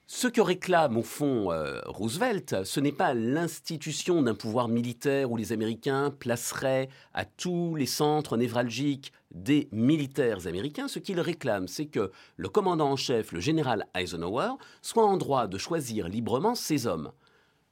Ce 0.09 0.27
que 0.27 0.41
réclame 0.41 0.97
au 0.97 1.05
fond 1.05 1.53
euh, 1.53 1.81
Roosevelt, 1.87 2.65
ce 2.65 2.81
n'est 2.81 2.91
pas 2.91 3.15
l'institution 3.15 4.21
d'un 4.21 4.35
pouvoir 4.35 4.67
militaire 4.67 5.31
où 5.31 5.37
les 5.37 5.53
Américains 5.53 6.11
placeraient 6.11 6.89
à 7.15 7.25
tous 7.25 7.77
les 7.77 7.87
centres 7.87 8.37
névralgiques 8.37 9.13
des 9.31 9.69
militaires 9.71 10.49
américains. 10.49 10.89
Ce 10.89 10.99
qu'il 10.99 11.21
réclame, 11.21 11.69
c'est 11.69 11.87
que 11.87 12.11
le 12.37 12.49
commandant 12.49 12.91
en 12.91 12.97
chef, 12.97 13.31
le 13.31 13.39
général 13.39 13.87
Eisenhower, 13.95 14.55
soit 14.83 15.07
en 15.07 15.19
droit 15.19 15.47
de 15.47 15.57
choisir 15.57 16.09
librement 16.09 16.57
ses 16.57 16.89
hommes. 16.89 17.13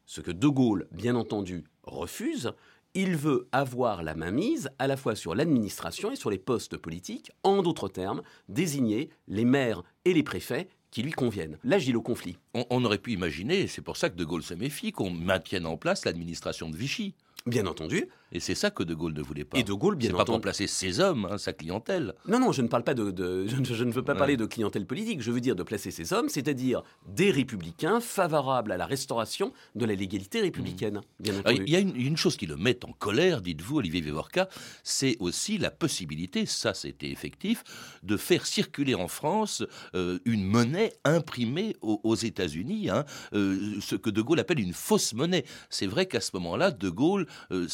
Ce 0.06 0.20
que 0.20 0.30
De 0.30 0.46
Gaulle, 0.46 0.86
bien 0.92 1.16
entendu, 1.16 1.64
refuse, 1.82 2.52
il 2.94 3.16
veut 3.16 3.48
avoir 3.52 4.02
la 4.02 4.14
main 4.14 4.30
mise 4.30 4.70
à 4.78 4.86
la 4.86 4.96
fois 4.96 5.14
sur 5.14 5.34
l'administration 5.34 6.10
et 6.10 6.16
sur 6.16 6.30
les 6.30 6.38
postes 6.38 6.76
politiques, 6.76 7.30
en 7.42 7.62
d'autres 7.62 7.88
termes, 7.88 8.22
désigner 8.48 9.10
les 9.28 9.44
maires 9.44 9.82
et 10.04 10.12
les 10.12 10.22
préfets 10.22 10.68
qui 10.90 11.02
lui 11.02 11.12
conviennent. 11.12 11.58
L'agile 11.62 11.96
au 11.96 12.02
conflit. 12.02 12.36
On, 12.54 12.84
aurait 12.84 12.98
pu 12.98 13.12
imaginer, 13.12 13.68
c'est 13.68 13.82
pour 13.82 13.96
ça 13.96 14.10
que 14.10 14.16
De 14.16 14.24
Gaulle 14.24 14.42
se 14.42 14.54
méfie, 14.54 14.90
qu'on 14.90 15.10
maintienne 15.10 15.66
en 15.66 15.76
place 15.76 16.04
l'administration 16.04 16.68
de 16.68 16.76
Vichy. 16.76 17.14
Bien 17.46 17.66
entendu. 17.66 18.06
Et 18.32 18.38
c'est 18.38 18.54
ça 18.54 18.70
que 18.70 18.82
De 18.82 18.94
Gaulle 18.94 19.14
ne 19.14 19.22
voulait 19.22 19.44
pas. 19.44 19.58
Et 19.58 19.64
De 19.64 19.72
Gaulle, 19.72 19.96
bien 19.96 20.10
entendu. 20.10 20.18
pas 20.18 20.32
pour 20.32 20.40
placer 20.40 20.66
ses 20.66 21.00
hommes, 21.00 21.26
hein, 21.30 21.38
sa 21.38 21.52
clientèle. 21.52 22.14
Non, 22.28 22.38
non, 22.38 22.52
je 22.52 22.62
ne 22.62 22.68
parle 22.68 22.84
pas 22.84 22.94
de, 22.94 23.46
je, 23.46 23.84
ne 23.84 23.90
veux 23.90 24.04
pas 24.04 24.14
parler 24.14 24.36
de 24.36 24.46
clientèle 24.46 24.86
politique. 24.86 25.20
Je 25.20 25.32
veux 25.32 25.40
dire 25.40 25.56
de 25.56 25.62
placer 25.62 25.90
ses 25.90 26.12
hommes, 26.12 26.28
c'est-à-dire 26.28 26.82
des 27.08 27.30
républicains 27.30 28.00
favorables 28.00 28.72
à 28.72 28.76
la 28.76 28.86
restauration 28.86 29.52
de 29.74 29.84
la 29.84 29.94
légalité 29.94 30.40
républicaine. 30.40 30.98
Mmh. 30.98 31.22
Bien 31.22 31.38
entendu. 31.38 31.64
Il 31.66 31.72
y 31.72 31.76
a 31.76 31.80
une, 31.80 32.16
chose 32.16 32.36
qui 32.36 32.46
le 32.46 32.56
met 32.56 32.84
en 32.84 32.92
colère, 32.92 33.40
dites-vous, 33.40 33.78
Olivier 33.78 34.00
Vivorca, 34.00 34.48
c'est 34.84 35.16
aussi 35.18 35.58
la 35.58 35.70
possibilité, 35.70 36.44
ça 36.46 36.74
c'était 36.74 37.10
effectif, 37.10 37.64
de 38.02 38.16
faire 38.16 38.46
circuler 38.46 38.94
en 38.94 39.08
France 39.08 39.64
euh, 39.94 40.18
une 40.24 40.44
monnaie 40.44 40.92
imprimée 41.04 41.76
aux, 41.80 42.14
États-Unis, 42.14 42.90
hein, 42.90 43.04
euh, 43.32 43.80
ce 43.80 43.96
que 43.96 44.10
De 44.10 44.20
Gaulle 44.20 44.40
appelle 44.40 44.60
une 44.60 44.74
fausse 44.74 45.14
monnaie. 45.14 45.44
C'est 45.70 45.86
vrai 45.86 46.06
qu'à 46.06 46.20
ce 46.20 46.30
moment-là, 46.34 46.70
De 46.70 46.90
Gaulle 46.90 47.26
euh, 47.52 47.66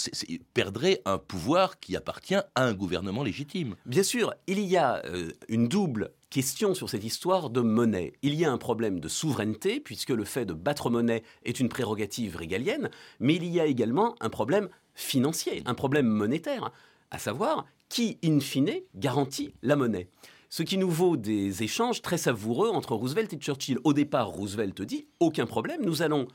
perdrait 0.54 1.02
un 1.04 1.18
pouvoir 1.18 1.78
qui 1.78 1.96
appartient 1.96 2.34
à 2.34 2.64
un 2.64 2.74
gouvernement 2.74 3.22
légitime. 3.22 3.76
Bien 3.86 4.02
sûr, 4.02 4.34
il 4.46 4.60
y 4.60 4.76
a 4.76 5.04
euh, 5.06 5.30
une 5.48 5.68
double 5.68 6.12
question 6.30 6.74
sur 6.74 6.90
cette 6.90 7.04
histoire 7.04 7.50
de 7.50 7.60
monnaie. 7.60 8.12
Il 8.22 8.34
y 8.34 8.44
a 8.44 8.52
un 8.52 8.58
problème 8.58 9.00
de 9.00 9.08
souveraineté, 9.08 9.80
puisque 9.80 10.10
le 10.10 10.24
fait 10.24 10.44
de 10.44 10.52
battre 10.52 10.90
monnaie 10.90 11.22
est 11.44 11.60
une 11.60 11.68
prérogative 11.68 12.36
régalienne, 12.36 12.90
mais 13.20 13.36
il 13.36 13.46
y 13.46 13.60
a 13.60 13.66
également 13.66 14.14
un 14.20 14.28
problème 14.28 14.68
financier, 14.94 15.62
un 15.66 15.74
problème 15.74 16.06
monétaire, 16.06 16.72
à 17.10 17.18
savoir 17.18 17.66
qui, 17.88 18.18
in 18.24 18.40
fine, 18.40 18.80
garantit 18.94 19.54
la 19.62 19.76
monnaie. 19.76 20.08
Ce 20.48 20.62
qui 20.62 20.78
nous 20.78 20.90
vaut 20.90 21.16
des 21.16 21.62
échanges 21.62 22.02
très 22.02 22.18
savoureux 22.18 22.70
entre 22.70 22.94
Roosevelt 22.94 23.32
et 23.32 23.36
Churchill. 23.38 23.78
Au 23.84 23.92
départ, 23.92 24.28
Roosevelt 24.28 24.80
dit, 24.82 25.06
aucun 25.20 25.46
problème, 25.46 25.84
nous 25.84 26.02
allons 26.02 26.28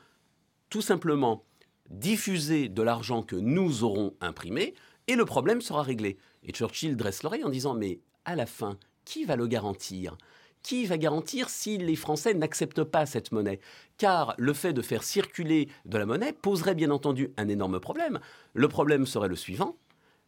tout 0.68 0.82
simplement 0.82 1.44
diffuser 1.90 2.68
de 2.68 2.82
l'argent 2.82 3.22
que 3.22 3.36
nous 3.36 3.84
aurons 3.84 4.14
imprimé 4.20 4.74
et 5.08 5.14
le 5.14 5.24
problème 5.24 5.60
sera 5.60 5.82
réglé. 5.82 6.18
Et 6.42 6.52
Churchill 6.52 6.96
dresse 6.96 7.22
l'oreille 7.22 7.44
en 7.44 7.50
disant 7.50 7.74
mais 7.74 8.00
à 8.24 8.36
la 8.36 8.46
fin, 8.46 8.78
qui 9.04 9.24
va 9.24 9.36
le 9.36 9.46
garantir? 9.46 10.16
Qui 10.62 10.86
va 10.86 10.96
garantir 10.96 11.48
si 11.48 11.76
les 11.76 11.96
Français 11.96 12.34
n'acceptent 12.34 12.84
pas 12.84 13.04
cette 13.04 13.32
monnaie? 13.32 13.58
Car 13.98 14.34
le 14.38 14.52
fait 14.52 14.72
de 14.72 14.82
faire 14.82 15.02
circuler 15.02 15.68
de 15.84 15.98
la 15.98 16.06
monnaie 16.06 16.32
poserait 16.32 16.76
bien 16.76 16.90
entendu 16.90 17.32
un 17.36 17.48
énorme 17.48 17.80
problème. 17.80 18.20
Le 18.54 18.68
problème 18.68 19.06
serait 19.06 19.28
le 19.28 19.36
suivant. 19.36 19.76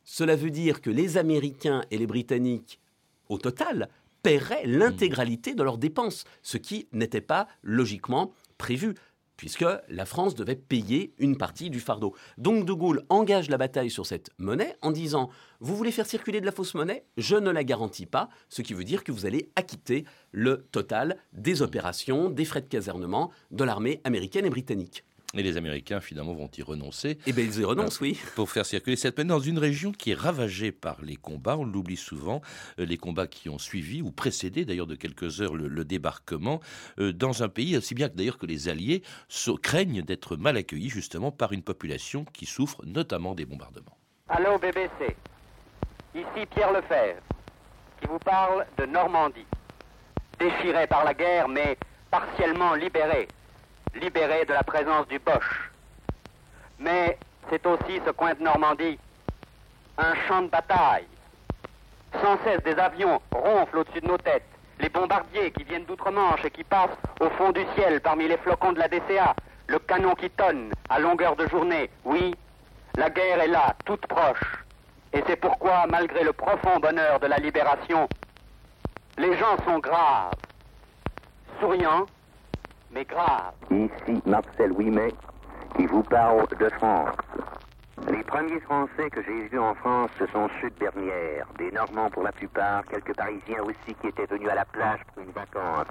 Cela 0.02 0.34
veut 0.34 0.50
dire 0.50 0.80
que 0.80 0.90
les 0.90 1.16
Américains 1.16 1.84
et 1.90 1.98
les 1.98 2.06
Britanniques, 2.06 2.80
au 3.28 3.38
total, 3.38 3.88
paieraient 4.22 4.66
l'intégralité 4.66 5.54
de 5.54 5.62
leurs 5.62 5.78
dépenses, 5.78 6.24
ce 6.42 6.56
qui 6.56 6.88
n'était 6.92 7.20
pas 7.20 7.46
logiquement 7.62 8.32
prévu 8.58 8.94
puisque 9.36 9.64
la 9.88 10.06
France 10.06 10.34
devait 10.34 10.56
payer 10.56 11.14
une 11.18 11.36
partie 11.36 11.70
du 11.70 11.80
fardeau. 11.80 12.14
Donc 12.38 12.64
De 12.64 12.72
Gaulle 12.72 13.04
engage 13.08 13.50
la 13.50 13.58
bataille 13.58 13.90
sur 13.90 14.06
cette 14.06 14.30
monnaie 14.38 14.76
en 14.82 14.90
disant 14.90 15.30
Vous 15.60 15.76
voulez 15.76 15.92
faire 15.92 16.06
circuler 16.06 16.40
de 16.40 16.46
la 16.46 16.52
fausse 16.52 16.74
monnaie? 16.74 17.04
Je 17.16 17.36
ne 17.36 17.50
la 17.50 17.64
garantis 17.64 18.06
pas, 18.06 18.28
ce 18.48 18.62
qui 18.62 18.74
veut 18.74 18.84
dire 18.84 19.04
que 19.04 19.12
vous 19.12 19.26
allez 19.26 19.50
acquitter 19.56 20.04
le 20.32 20.66
total 20.72 21.16
des 21.32 21.62
opérations, 21.62 22.30
des 22.30 22.44
frais 22.44 22.62
de 22.62 22.66
casernement 22.66 23.30
de 23.50 23.64
l'armée 23.64 24.00
américaine 24.04 24.46
et 24.46 24.50
britannique. 24.50 25.04
Et 25.36 25.42
les 25.42 25.56
Américains, 25.56 26.00
finalement, 26.00 26.32
vont 26.32 26.50
y 26.56 26.62
renoncer. 26.62 27.18
Eh 27.26 27.32
bien, 27.32 27.44
ils 27.44 27.58
y 27.58 27.64
renoncent, 27.64 28.00
oui. 28.00 28.20
Pour 28.36 28.50
faire 28.50 28.64
circuler 28.64 28.94
cette 28.94 29.16
peine 29.16 29.26
dans 29.26 29.40
une 29.40 29.58
région 29.58 29.90
qui 29.90 30.12
est 30.12 30.18
ravagée 30.18 30.70
par 30.70 31.02
les 31.02 31.16
combats. 31.16 31.56
On 31.56 31.64
l'oublie 31.64 31.96
souvent, 31.96 32.40
euh, 32.78 32.84
les 32.84 32.96
combats 32.96 33.26
qui 33.26 33.48
ont 33.48 33.58
suivi 33.58 34.00
ou 34.00 34.12
précédé, 34.12 34.64
d'ailleurs, 34.64 34.86
de 34.86 34.94
quelques 34.94 35.40
heures, 35.40 35.54
le, 35.56 35.84
débarquement 35.84 36.60
euh, 37.00 37.12
dans 37.12 37.42
un 37.42 37.48
pays, 37.48 37.76
aussi 37.76 37.94
bien 37.94 38.08
que 38.08 38.14
d'ailleurs 38.14 38.38
que 38.38 38.46
les 38.46 38.68
Alliés 38.68 39.02
craignent 39.62 40.02
d'être 40.02 40.36
mal 40.36 40.56
accueillis, 40.56 40.88
justement, 40.88 41.32
par 41.32 41.52
une 41.52 41.62
population 41.62 42.24
qui 42.32 42.46
souffre 42.46 42.84
notamment 42.86 43.34
des 43.34 43.44
bombardements. 43.44 43.98
Allô, 44.28 44.58
BBC. 44.58 45.16
Ici 46.14 46.46
Pierre 46.54 46.72
Lefebvre, 46.72 47.20
qui 48.00 48.06
vous 48.06 48.20
parle 48.20 48.66
de 48.78 48.86
Normandie. 48.86 49.46
Déchirée 50.38 50.86
par 50.86 51.04
la 51.04 51.12
guerre, 51.12 51.48
mais 51.48 51.76
partiellement 52.10 52.74
libérée 52.74 53.26
libéré 53.94 54.44
de 54.44 54.52
la 54.52 54.62
présence 54.62 55.06
du 55.08 55.18
Boche. 55.18 55.70
Mais 56.78 57.18
c'est 57.50 57.64
aussi 57.66 58.00
ce 58.04 58.10
coin 58.10 58.34
de 58.34 58.42
Normandie, 58.42 58.98
un 59.98 60.14
champ 60.26 60.42
de 60.42 60.48
bataille. 60.48 61.06
Sans 62.22 62.38
cesse 62.44 62.62
des 62.62 62.74
avions 62.74 63.20
ronflent 63.32 63.78
au-dessus 63.78 64.00
de 64.00 64.06
nos 64.06 64.18
têtes, 64.18 64.46
les 64.80 64.88
bombardiers 64.88 65.50
qui 65.52 65.64
viennent 65.64 65.84
d'outre-Manche 65.84 66.44
et 66.44 66.50
qui 66.50 66.64
passent 66.64 66.98
au 67.20 67.30
fond 67.30 67.52
du 67.52 67.64
ciel 67.74 68.00
parmi 68.00 68.28
les 68.28 68.36
flocons 68.38 68.72
de 68.72 68.78
la 68.78 68.88
DCA, 68.88 69.34
le 69.66 69.78
canon 69.78 70.14
qui 70.14 70.30
tonne 70.30 70.72
à 70.88 70.98
longueur 70.98 71.36
de 71.36 71.46
journée. 71.48 71.90
Oui, 72.04 72.34
la 72.96 73.10
guerre 73.10 73.40
est 73.40 73.48
là, 73.48 73.74
toute 73.84 74.06
proche. 74.06 74.64
Et 75.12 75.22
c'est 75.26 75.36
pourquoi, 75.36 75.86
malgré 75.88 76.24
le 76.24 76.32
profond 76.32 76.78
bonheur 76.80 77.20
de 77.20 77.26
la 77.26 77.36
libération, 77.38 78.08
les 79.16 79.36
gens 79.38 79.56
sont 79.64 79.78
graves, 79.78 80.32
souriants, 81.60 82.06
mais 82.94 83.04
grave. 83.04 83.52
Ici 83.70 84.22
Marcel 84.24 84.72
Ouimet 84.72 85.12
qui 85.76 85.86
vous 85.86 86.02
parle 86.04 86.46
de 86.58 86.68
France. 86.70 87.16
Les 88.10 88.22
premiers 88.22 88.60
Français 88.60 89.10
que 89.10 89.22
j'ai 89.22 89.48
vus 89.48 89.58
en 89.58 89.74
France, 89.74 90.10
ce 90.18 90.26
sont 90.26 90.48
ceux 90.60 90.70
de 90.70 90.78
Bernières, 90.78 91.46
des 91.58 91.70
Normands 91.72 92.10
pour 92.10 92.22
la 92.22 92.32
plupart, 92.32 92.84
quelques 92.86 93.14
Parisiens 93.16 93.62
aussi 93.62 93.94
qui 94.00 94.08
étaient 94.08 94.26
venus 94.26 94.48
à 94.48 94.54
la 94.54 94.64
plage 94.64 95.00
pour 95.12 95.22
une 95.22 95.30
vacance. 95.30 95.86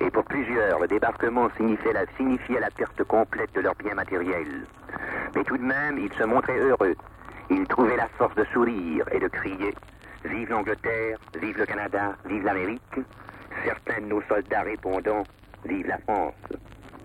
Et 0.00 0.10
pour 0.10 0.24
plusieurs, 0.24 0.78
le 0.78 0.86
débarquement 0.86 1.48
signifiait 1.56 1.92
la, 1.92 2.06
signifiait 2.16 2.60
la 2.60 2.70
perte 2.70 3.02
complète 3.04 3.54
de 3.54 3.60
leurs 3.60 3.74
biens 3.74 3.94
matériels. 3.94 4.66
Mais 5.34 5.44
tout 5.44 5.56
de 5.56 5.62
même, 5.62 5.98
ils 5.98 6.12
se 6.14 6.24
montraient 6.24 6.58
heureux. 6.58 6.94
Ils 7.50 7.66
trouvaient 7.66 7.96
la 7.96 8.08
force 8.08 8.34
de 8.34 8.44
sourire 8.52 9.04
et 9.12 9.18
de 9.18 9.28
crier 9.28 9.74
Vive 10.24 10.50
l'Angleterre, 10.50 11.18
vive 11.40 11.58
le 11.58 11.66
Canada, 11.66 12.14
vive 12.24 12.44
l'Amérique. 12.44 12.98
Certains 13.64 14.00
de 14.00 14.06
nos 14.06 14.22
soldats 14.22 14.62
répondant 14.62 15.22
Vive 15.68 15.86
la 15.88 15.98
France. 15.98 16.34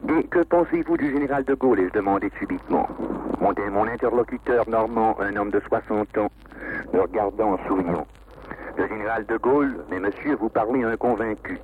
Et 0.10 0.24
que 0.28 0.40
pensez-vous 0.40 0.98
du 0.98 1.12
général 1.12 1.44
de 1.46 1.54
Gaulle 1.56 1.80
ai-je 1.80 1.94
demandé 1.94 2.30
subitement. 2.38 2.88
Mon, 3.40 3.88
interlocuteur 3.88 4.70
normand, 4.70 5.18
un 5.20 5.36
homme 5.36 5.50
de 5.50 5.60
60 5.68 6.18
ans, 6.18 6.32
me 6.94 7.02
regardant 7.02 7.54
en 7.54 7.68
souriant. 7.68 8.06
Le 8.78 8.88
général 8.88 9.26
de 9.26 9.38
Gaulle, 9.38 9.84
mais 9.90 10.00
monsieur, 10.00 10.36
vous 10.36 10.50
parlez 10.50 10.84
un 10.84 10.96
convaincu. 10.96 11.58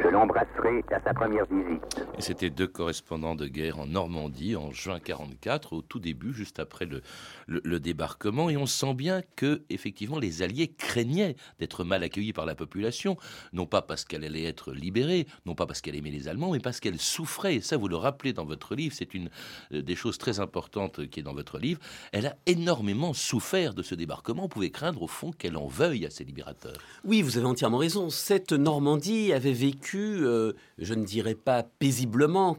Je 0.00 0.08
l'embrasserai 0.08 0.84
à 0.90 1.00
sa 1.00 1.14
première 1.14 1.44
visite. 1.46 2.01
C'était 2.18 2.50
deux 2.50 2.66
correspondants 2.66 3.34
de 3.34 3.46
guerre 3.46 3.78
en 3.78 3.86
Normandie 3.86 4.54
en 4.54 4.70
juin 4.70 5.00
44, 5.00 5.72
au 5.72 5.82
tout 5.82 5.98
début, 5.98 6.32
juste 6.32 6.58
après 6.60 6.84
le, 6.84 7.02
le, 7.46 7.80
débarquement. 7.80 8.50
Et 8.50 8.56
on 8.56 8.66
sent 8.66 8.94
bien 8.94 9.22
que, 9.34 9.62
effectivement, 9.70 10.18
les 10.18 10.42
Alliés 10.42 10.68
craignaient 10.68 11.36
d'être 11.58 11.84
mal 11.84 12.02
accueillis 12.02 12.32
par 12.32 12.46
la 12.46 12.54
population, 12.54 13.16
non 13.52 13.66
pas 13.66 13.82
parce 13.82 14.04
qu'elle 14.04 14.24
allait 14.24 14.44
être 14.44 14.72
libérée, 14.72 15.26
non 15.46 15.54
pas 15.54 15.66
parce 15.66 15.80
qu'elle 15.80 15.96
aimait 15.96 16.10
les 16.10 16.28
Allemands, 16.28 16.52
mais 16.52 16.60
parce 16.60 16.80
qu'elle 16.80 17.00
souffrait. 17.00 17.56
Et 17.56 17.60
ça, 17.60 17.76
vous 17.76 17.88
le 17.88 17.96
rappelez 17.96 18.32
dans 18.32 18.44
votre 18.44 18.74
livre, 18.74 18.94
c'est 18.96 19.14
une 19.14 19.30
euh, 19.72 19.82
des 19.82 19.96
choses 19.96 20.18
très 20.18 20.38
importantes 20.38 21.08
qui 21.08 21.20
est 21.20 21.24
dans 21.24 21.34
votre 21.34 21.58
livre. 21.58 21.80
Elle 22.12 22.26
a 22.26 22.36
énormément 22.46 23.14
souffert 23.14 23.74
de 23.74 23.82
ce 23.82 23.94
débarquement. 23.94 24.44
On 24.44 24.48
pouvait 24.48 24.70
craindre, 24.70 25.02
au 25.02 25.08
fond, 25.08 25.32
qu'elle 25.32 25.56
en 25.56 25.66
veuille 25.66 26.06
à 26.06 26.10
ses 26.10 26.24
libérateurs. 26.24 26.76
Oui, 27.04 27.22
vous 27.22 27.38
avez 27.38 27.46
entièrement 27.46 27.78
raison. 27.78 28.10
Cette 28.10 28.52
Normandie 28.52 29.32
avait 29.32 29.52
vécu 29.52 30.24
euh, 30.24 30.52
je 30.78 30.94
ne 30.94 31.04
dirais 31.04 31.34
pas 31.34 31.62
paisiblement, 31.62 32.01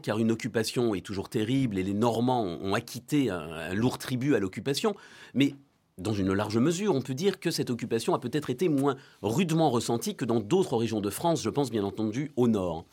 car 0.02 0.18
une 0.18 0.30
occupation 0.30 0.94
est 0.94 1.04
toujours 1.04 1.28
terrible 1.28 1.78
et 1.78 1.82
les 1.82 1.94
Normands 1.94 2.44
ont 2.44 2.74
acquitté 2.74 3.30
un, 3.30 3.74
lourd 3.74 3.98
tribut 3.98 4.34
à 4.34 4.38
l'occupation, 4.38 4.94
mais 5.34 5.54
dans 5.98 6.12
une 6.12 6.32
large 6.32 6.58
mesure, 6.58 6.94
on 6.94 7.02
peut 7.02 7.14
dire 7.14 7.38
que 7.38 7.50
cette 7.50 7.70
occupation 7.70 8.14
a 8.14 8.18
peut-être 8.18 8.50
été 8.50 8.68
moins 8.68 8.96
rudement 9.22 9.70
ressentie 9.70 10.16
que 10.16 10.24
dans 10.24 10.40
d'autres 10.40 10.76
régions 10.76 11.00
de 11.00 11.10
France, 11.10 11.42
je 11.42 11.50
pense 11.50 11.70
bien 11.70 11.84
entendu 11.84 12.32
au 12.36 12.48
nord. 12.48 12.84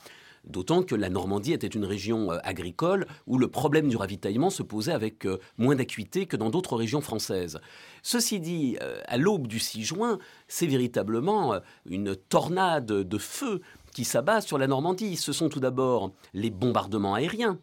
D'autant 0.43 0.81
que 0.81 0.95
la 0.95 1.09
Normandie 1.09 1.53
était 1.53 1.67
une 1.67 1.85
région 1.85 2.31
euh, 2.31 2.37
agricole 2.43 3.05
où 3.27 3.37
le 3.37 3.47
problème 3.47 3.89
du 3.89 3.95
ravitaillement 3.95 4.49
se 4.49 4.63
posait 4.63 4.91
avec 4.91 5.27
euh, 5.27 5.37
moins 5.59 5.75
d'acuité 5.75 6.25
que 6.25 6.35
dans 6.35 6.49
d'autres 6.49 6.75
régions 6.75 7.01
françaises. 7.01 7.59
Ceci 8.01 8.39
dit, 8.39 8.75
à 9.05 9.17
l'aube 9.17 9.45
du 9.45 9.59
6 9.59 9.83
juin, 9.83 10.17
c'est 10.47 10.65
véritablement 10.65 11.59
une 11.85 12.15
tornade 12.15 12.87
de 12.87 13.17
feu 13.19 13.61
qui 13.93 14.05
s'abat 14.05 14.41
sur 14.41 14.57
la 14.57 14.67
Normandie. 14.67 15.17
Ce 15.17 15.33
sont 15.33 15.49
tout 15.49 15.59
d'abord 15.59 16.11
les 16.33 16.49
bombardements 16.49 17.13
aériens. 17.15 17.59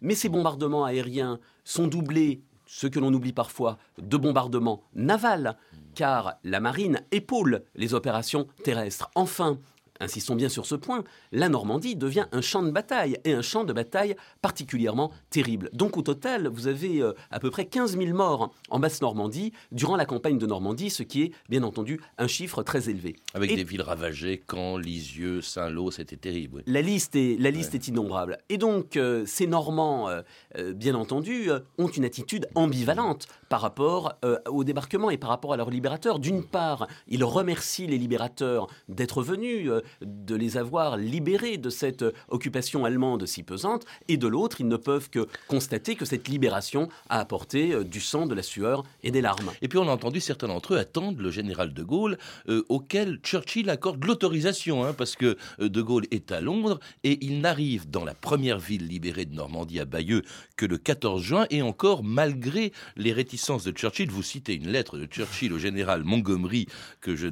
Mais 0.00 0.14
ces 0.14 0.28
bombardements 0.28 0.84
aériens 0.84 1.38
sont 1.64 1.86
doublés, 1.86 2.42
ce 2.66 2.86
que 2.86 2.98
l'on 2.98 3.12
oublie 3.12 3.32
parfois, 3.32 3.78
de 3.98 4.16
bombardements 4.16 4.82
navals, 4.94 5.56
car 5.94 6.34
la 6.42 6.60
marine 6.60 7.02
épaule 7.12 7.62
les 7.74 7.94
opérations 7.94 8.48
terrestres. 8.64 9.10
Enfin, 9.14 9.58
insistons 10.00 10.34
bien 10.34 10.48
sur 10.48 10.66
ce 10.66 10.74
point, 10.74 11.04
la 11.30 11.48
Normandie 11.48 11.96
devient 11.96 12.26
un 12.32 12.40
champ 12.40 12.62
de 12.62 12.70
bataille, 12.70 13.18
et 13.24 13.32
un 13.32 13.42
champ 13.42 13.64
de 13.64 13.72
bataille 13.72 14.16
particulièrement 14.40 15.12
terrible. 15.30 15.70
Donc 15.72 15.96
au 15.96 16.02
total, 16.02 16.48
vous 16.48 16.66
avez 16.66 17.00
euh, 17.00 17.12
à 17.30 17.40
peu 17.40 17.50
près 17.50 17.66
15 17.66 17.96
000 17.96 18.16
morts 18.16 18.54
en 18.70 18.78
Basse-Normandie 18.78 19.52
durant 19.70 19.96
la 19.96 20.04
campagne 20.04 20.38
de 20.38 20.46
Normandie, 20.46 20.90
ce 20.90 21.02
qui 21.02 21.22
est 21.22 21.32
bien 21.48 21.62
entendu 21.62 22.00
un 22.18 22.26
chiffre 22.26 22.62
très 22.62 22.88
élevé. 22.88 23.16
Avec 23.34 23.54
des 23.54 23.64
villes 23.64 23.82
ravagées, 23.82 24.42
Caen, 24.50 24.76
Lisieux, 24.76 25.40
Saint-Lô, 25.40 25.90
c'était 25.90 26.16
terrible. 26.16 26.62
La 26.66 26.82
liste, 26.82 27.16
est, 27.16 27.36
la 27.38 27.50
liste 27.50 27.74
est 27.74 27.88
innombrable. 27.88 28.38
Et 28.48 28.58
donc 28.58 28.96
euh, 28.96 29.24
ces 29.26 29.46
Normands, 29.46 30.08
euh, 30.08 30.72
bien 30.74 30.94
entendu, 30.94 31.50
ont 31.78 31.88
une 31.88 32.04
attitude 32.04 32.48
ambivalente 32.54 33.26
par 33.48 33.60
rapport 33.60 34.14
au 34.48 34.64
débarquement 34.64 35.10
et 35.10 35.18
par 35.18 35.30
rapport 35.30 35.52
à 35.52 35.56
leurs 35.56 35.70
libérateurs. 35.70 36.18
D'une 36.18 36.44
part, 36.44 36.86
ils 37.08 37.24
remercient 37.24 37.86
les 37.86 37.98
libérateurs 37.98 38.66
d'être 38.88 39.22
venus, 39.22 39.70
de 40.00 40.34
les 40.34 40.56
avoir 40.56 40.96
libérés 40.96 41.56
de 41.56 41.70
cette 41.70 42.04
occupation 42.28 42.84
allemande 42.84 43.26
si 43.26 43.42
pesante, 43.42 43.84
et 44.08 44.16
de 44.16 44.26
l'autre, 44.26 44.60
ils 44.60 44.68
ne 44.68 44.76
peuvent 44.76 45.10
que 45.10 45.26
constater 45.48 45.96
que 45.96 46.04
cette 46.04 46.28
libération 46.28 46.88
a 47.08 47.20
apporté 47.20 47.72
euh, 47.72 47.84
du 47.84 48.00
sang, 48.00 48.26
de 48.26 48.34
la 48.34 48.42
sueur 48.42 48.84
et 49.02 49.10
des 49.10 49.20
larmes. 49.20 49.50
Et 49.60 49.68
puis 49.68 49.78
on 49.78 49.88
a 49.88 49.92
entendu 49.92 50.20
certains 50.20 50.48
d'entre 50.48 50.74
eux 50.74 50.78
attendre 50.78 51.20
le 51.20 51.30
général 51.30 51.74
de 51.74 51.82
Gaulle, 51.82 52.18
euh, 52.48 52.64
auquel 52.68 53.18
Churchill 53.22 53.68
accorde 53.70 54.04
l'autorisation, 54.04 54.84
hein, 54.84 54.94
parce 54.96 55.16
que 55.16 55.36
euh, 55.60 55.68
de 55.68 55.82
Gaulle 55.82 56.06
est 56.10 56.32
à 56.32 56.40
Londres, 56.40 56.80
et 57.04 57.18
il 57.24 57.40
n'arrive 57.40 57.90
dans 57.90 58.04
la 58.04 58.14
première 58.14 58.58
ville 58.58 58.86
libérée 58.86 59.24
de 59.24 59.34
Normandie 59.34 59.80
à 59.80 59.84
Bayeux 59.84 60.22
que 60.56 60.66
le 60.66 60.78
14 60.78 61.22
juin, 61.22 61.46
et 61.50 61.62
encore 61.62 62.04
malgré 62.04 62.72
les 62.96 63.12
réticences 63.12 63.64
de 63.64 63.72
Churchill, 63.72 64.10
vous 64.10 64.22
citez 64.22 64.54
une 64.54 64.68
lettre 64.68 64.98
de 64.98 65.06
Churchill 65.06 65.52
au 65.52 65.58
général 65.58 66.04
Montgomery 66.04 66.66
que 67.00 67.16
je 67.16 67.28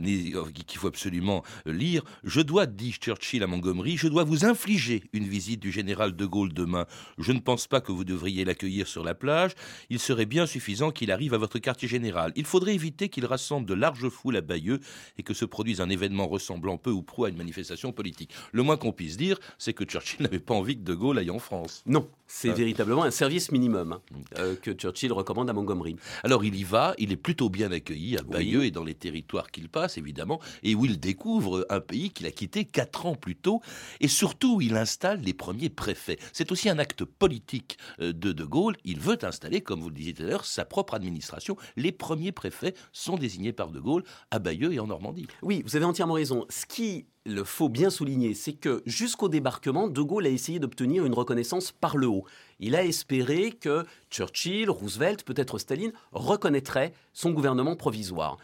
qu'il 0.66 0.78
faut 0.78 0.88
absolument 0.88 1.42
lire. 1.66 2.02
Dois, 2.42 2.66
dit 2.66 2.92
Churchill 2.92 3.42
à 3.42 3.46
Montgomery, 3.46 3.96
je 3.96 4.08
dois 4.08 4.24
vous 4.24 4.44
infliger 4.44 5.04
une 5.12 5.26
visite 5.26 5.60
du 5.60 5.70
général 5.72 6.14
de 6.14 6.26
Gaulle 6.26 6.52
demain. 6.52 6.86
Je 7.18 7.32
ne 7.32 7.40
pense 7.40 7.66
pas 7.66 7.80
que 7.80 7.92
vous 7.92 8.04
devriez 8.04 8.44
l'accueillir 8.44 8.86
sur 8.86 9.04
la 9.04 9.14
plage. 9.14 9.52
Il 9.88 9.98
serait 9.98 10.26
bien 10.26 10.46
suffisant 10.46 10.90
qu'il 10.90 11.10
arrive 11.10 11.34
à 11.34 11.38
votre 11.38 11.58
quartier 11.58 11.88
général. 11.88 12.32
Il 12.36 12.44
faudrait 12.44 12.74
éviter 12.74 13.08
qu'il 13.08 13.26
rassemble 13.26 13.66
de 13.66 13.74
larges 13.74 14.08
foules 14.08 14.36
à 14.36 14.40
Bayeux 14.40 14.80
et 15.18 15.22
que 15.22 15.34
se 15.34 15.44
produise 15.44 15.80
un 15.80 15.90
événement 15.90 16.26
ressemblant 16.26 16.78
peu 16.78 16.90
ou 16.90 17.02
prou 17.02 17.24
à 17.24 17.28
une 17.28 17.36
manifestation 17.36 17.92
politique. 17.92 18.32
Le 18.52 18.62
moins 18.62 18.76
qu'on 18.76 18.92
puisse 18.92 19.16
dire, 19.16 19.38
c'est 19.58 19.72
que 19.72 19.84
Churchill 19.84 20.20
n'avait 20.22 20.38
pas 20.38 20.54
envie 20.54 20.76
que 20.76 20.82
de 20.82 20.94
Gaulle 20.94 21.18
aille 21.18 21.30
en 21.30 21.38
France. 21.38 21.82
Non, 21.86 22.08
c'est 22.32 22.52
véritablement 22.52 23.02
un 23.02 23.10
service 23.10 23.50
minimum 23.50 23.92
hein, 23.92 24.00
euh, 24.38 24.54
que 24.54 24.70
Churchill 24.70 25.12
recommande 25.12 25.50
à 25.50 25.52
Montgomery. 25.52 25.96
Alors 26.22 26.44
il 26.44 26.54
y 26.54 26.62
va, 26.62 26.94
il 26.96 27.10
est 27.10 27.16
plutôt 27.16 27.50
bien 27.50 27.72
accueilli 27.72 28.16
à 28.16 28.22
Bayeux 28.22 28.64
et 28.64 28.70
dans 28.70 28.84
les 28.84 28.94
territoires 28.94 29.50
qu'il 29.50 29.68
passe, 29.68 29.98
évidemment, 29.98 30.40
et 30.62 30.76
où 30.76 30.84
il 30.84 31.00
découvre 31.00 31.66
un 31.70 31.80
pays 31.80 32.10
qu'il 32.10 32.26
a 32.26 32.30
quitté 32.30 32.64
quatre 32.64 33.06
ans 33.06 33.16
plus 33.16 33.34
tôt, 33.34 33.60
et 34.00 34.06
surtout 34.06 34.60
il 34.60 34.76
installe 34.76 35.20
les 35.20 35.34
premiers 35.34 35.70
préfets. 35.70 36.18
C'est 36.32 36.52
aussi 36.52 36.68
un 36.68 36.78
acte 36.78 37.04
politique 37.04 37.78
euh, 38.00 38.12
de 38.12 38.30
De 38.30 38.44
Gaulle. 38.44 38.76
Il 38.84 39.00
veut 39.00 39.18
installer, 39.24 39.60
comme 39.60 39.80
vous 39.80 39.88
le 39.88 39.96
disiez 39.96 40.14
tout 40.14 40.22
à 40.22 40.26
l'heure, 40.26 40.44
sa 40.44 40.64
propre 40.64 40.94
administration. 40.94 41.56
Les 41.76 41.90
premiers 41.90 42.32
préfets 42.32 42.74
sont 42.92 43.16
désignés 43.16 43.52
par 43.52 43.70
De 43.72 43.80
Gaulle 43.80 44.04
à 44.30 44.38
Bayeux 44.38 44.72
et 44.72 44.78
en 44.78 44.86
Normandie. 44.86 45.26
Oui, 45.42 45.62
vous 45.66 45.74
avez 45.74 45.84
entièrement 45.84 46.14
raison. 46.14 46.46
Ce 46.48 46.64
qui 46.64 47.06
le 47.26 47.44
faut 47.44 47.68
bien 47.68 47.90
souligner, 47.90 48.34
c'est 48.34 48.54
que 48.54 48.82
jusqu'au 48.86 49.28
débarquement, 49.28 49.88
De 49.88 50.00
Gaulle 50.00 50.26
a 50.26 50.30
essayé 50.30 50.58
d'obtenir 50.58 51.04
une 51.04 51.14
reconnaissance 51.14 51.72
par 51.72 51.96
le 51.96 52.06
haut. 52.06 52.24
Il 52.58 52.74
a 52.74 52.84
espéré 52.84 53.52
que 53.52 53.84
Churchill, 54.10 54.70
Roosevelt, 54.70 55.22
peut-être 55.24 55.58
Staline 55.58 55.92
reconnaîtraient 56.12 56.94
son 57.12 57.32
gouvernement 57.32 57.76
provisoire. 57.76 58.38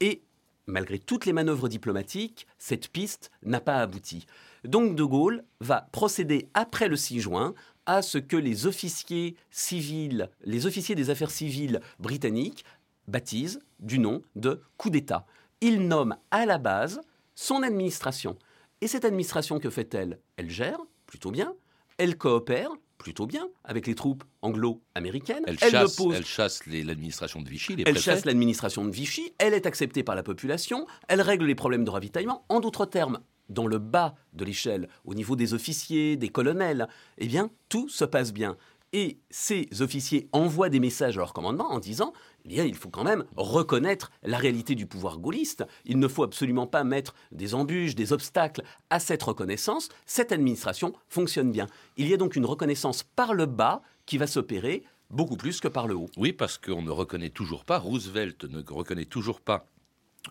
Et 0.00 0.22
malgré 0.66 0.98
toutes 0.98 1.26
les 1.26 1.32
manœuvres 1.32 1.68
diplomatiques, 1.68 2.46
cette 2.58 2.88
piste 2.88 3.30
n'a 3.42 3.60
pas 3.60 3.76
abouti. 3.76 4.26
Donc 4.64 4.96
De 4.96 5.04
Gaulle 5.04 5.44
va 5.60 5.88
procéder 5.92 6.48
après 6.54 6.88
le 6.88 6.96
6 6.96 7.20
juin 7.20 7.54
à 7.86 8.02
ce 8.02 8.18
que 8.18 8.36
les 8.36 8.66
officiers 8.66 9.36
civils, 9.52 10.28
les 10.44 10.66
officiers 10.66 10.96
des 10.96 11.10
affaires 11.10 11.30
civiles 11.30 11.80
britanniques 12.00 12.64
baptisent 13.06 13.60
du 13.78 14.00
nom 14.00 14.22
de 14.34 14.60
coup 14.76 14.90
d'État. 14.90 15.24
Il 15.60 15.86
nomme 15.86 16.16
à 16.32 16.44
la 16.46 16.58
base 16.58 17.00
son 17.36 17.62
administration. 17.62 18.36
Et 18.80 18.88
cette 18.88 19.04
administration, 19.04 19.60
que 19.60 19.70
fait-elle? 19.70 20.18
Elle 20.36 20.50
gère 20.50 20.80
plutôt 21.06 21.30
bien, 21.30 21.54
elle 21.98 22.18
coopère 22.18 22.70
plutôt 22.98 23.26
bien 23.26 23.48
avec 23.62 23.86
les 23.86 23.94
troupes 23.94 24.24
anglo-américaines. 24.42 25.44
Elle, 25.46 25.58
chasse, 25.58 26.00
elle 26.12 26.24
chasse 26.24 26.66
l'administration 26.66 27.42
de 27.42 27.48
Vichy, 27.48 27.76
les 27.76 27.84
Elle 27.86 27.98
chasse 27.98 28.24
l'administration 28.24 28.84
de 28.84 28.90
Vichy, 28.90 29.32
elle 29.38 29.54
est 29.54 29.66
acceptée 29.66 30.02
par 30.02 30.14
la 30.14 30.22
population, 30.22 30.86
elle 31.08 31.20
règle 31.20 31.44
les 31.44 31.54
problèmes 31.54 31.84
de 31.84 31.90
ravitaillement. 31.90 32.44
En 32.48 32.60
d'autres 32.60 32.86
termes, 32.86 33.20
dans 33.48 33.66
le 33.66 33.78
bas 33.78 34.14
de 34.32 34.44
l'échelle, 34.44 34.88
au 35.04 35.14
niveau 35.14 35.36
des 35.36 35.54
officiers, 35.54 36.16
des 36.16 36.30
colonels, 36.30 36.88
eh 37.18 37.26
bien, 37.26 37.50
tout 37.68 37.88
se 37.88 38.04
passe 38.04 38.32
bien. 38.32 38.56
Et 38.92 39.18
ces 39.30 39.68
officiers 39.80 40.28
envoient 40.32 40.70
des 40.70 40.80
messages 40.80 41.16
à 41.16 41.20
leur 41.20 41.32
commandement 41.32 41.70
en 41.70 41.78
disant 41.78 42.12
eh 42.46 42.48
bien, 42.48 42.64
il 42.64 42.76
faut 42.76 42.90
quand 42.90 43.02
même 43.02 43.24
reconnaître 43.34 44.12
la 44.22 44.38
réalité 44.38 44.76
du 44.76 44.86
pouvoir 44.86 45.18
gaulliste. 45.18 45.66
Il 45.84 45.98
ne 45.98 46.06
faut 46.06 46.22
absolument 46.22 46.68
pas 46.68 46.84
mettre 46.84 47.12
des 47.32 47.56
embûches, 47.56 47.96
des 47.96 48.12
obstacles 48.12 48.62
à 48.88 49.00
cette 49.00 49.24
reconnaissance. 49.24 49.88
Cette 50.06 50.30
administration 50.30 50.92
fonctionne 51.08 51.50
bien. 51.50 51.66
Il 51.96 52.06
y 52.06 52.14
a 52.14 52.16
donc 52.16 52.36
une 52.36 52.46
reconnaissance 52.46 53.02
par 53.02 53.34
le 53.34 53.46
bas 53.46 53.82
qui 54.06 54.16
va 54.16 54.28
s'opérer 54.28 54.84
beaucoup 55.10 55.36
plus 55.36 55.58
que 55.58 55.66
par 55.66 55.88
le 55.88 55.96
haut. 55.96 56.08
Oui, 56.16 56.32
parce 56.32 56.56
qu'on 56.56 56.82
ne 56.82 56.90
reconnaît 56.90 57.30
toujours 57.30 57.64
pas, 57.64 57.78
Roosevelt 57.78 58.44
ne 58.44 58.62
reconnaît 58.64 59.06
toujours 59.06 59.40
pas 59.40 59.66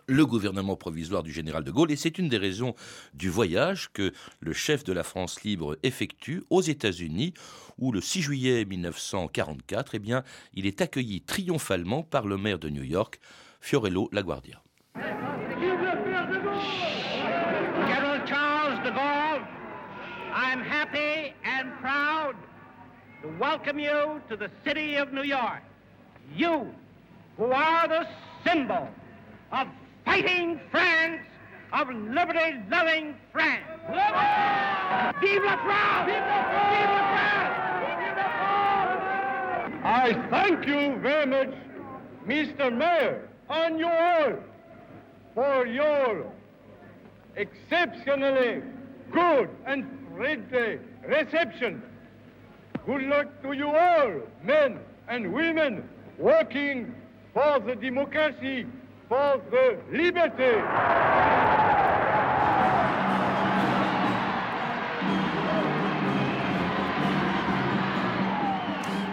le 0.07 0.25
gouvernement 0.25 0.75
provisoire 0.75 1.23
du 1.23 1.31
général 1.31 1.63
de 1.63 1.71
Gaulle. 1.71 1.91
Et 1.91 1.95
c'est 1.95 2.17
une 2.17 2.29
des 2.29 2.37
raisons 2.37 2.75
du 3.13 3.29
voyage 3.29 3.89
que 3.93 4.13
le 4.39 4.53
chef 4.53 4.83
de 4.83 4.93
la 4.93 5.03
France 5.03 5.43
libre 5.43 5.77
effectue 5.83 6.43
aux 6.49 6.61
États-Unis, 6.61 7.33
où 7.77 7.91
le 7.91 8.01
6 8.01 8.21
juillet 8.21 8.65
1944, 8.65 9.95
eh 9.95 9.99
bien, 9.99 10.23
il 10.53 10.65
est 10.65 10.81
accueilli 10.81 11.21
triomphalement 11.21 12.03
par 12.03 12.27
le 12.27 12.37
maire 12.37 12.59
de 12.59 12.69
New 12.69 12.83
York, 12.83 13.19
Fiorello 13.61 14.09
LaGuardia. 14.11 14.61
General 14.95 15.97
Charles 18.27 18.83
de 18.83 18.89
Gaulle, 18.91 19.41
New 25.13 25.23
York. 25.23 25.63
Fighting 30.05 30.59
France, 30.71 31.21
of 31.73 31.89
liberty-loving 31.89 33.15
France. 33.33 33.65
Vive 35.19 35.43
la 35.43 35.57
France! 35.57 36.07
Vive 36.07 36.23
la 36.23 36.43
France! 36.51 36.75
Vive 37.81 38.15
la 38.15 38.29
France! 38.37 38.85
I 39.83 40.13
thank 40.29 40.65
you 40.67 40.95
very 40.99 41.25
much, 41.25 41.53
Mr. 42.25 42.75
Mayor, 42.75 43.27
and 43.49 43.77
you 43.79 43.87
all, 43.87 44.33
for 45.33 45.67
your 45.67 46.31
exceptionally 47.35 48.61
good 49.11 49.49
and 49.65 49.85
friendly 50.15 50.79
reception. 51.05 51.81
Good 52.85 53.03
luck 53.03 53.41
to 53.41 53.51
you 53.51 53.67
all, 53.67 54.21
men 54.43 54.79
and 55.09 55.33
women, 55.33 55.89
working 56.17 56.95
for 57.33 57.59
the 57.59 57.75
democracy, 57.75 58.65
for 59.07 59.39
the 59.51 59.77
liberty. 59.91 60.61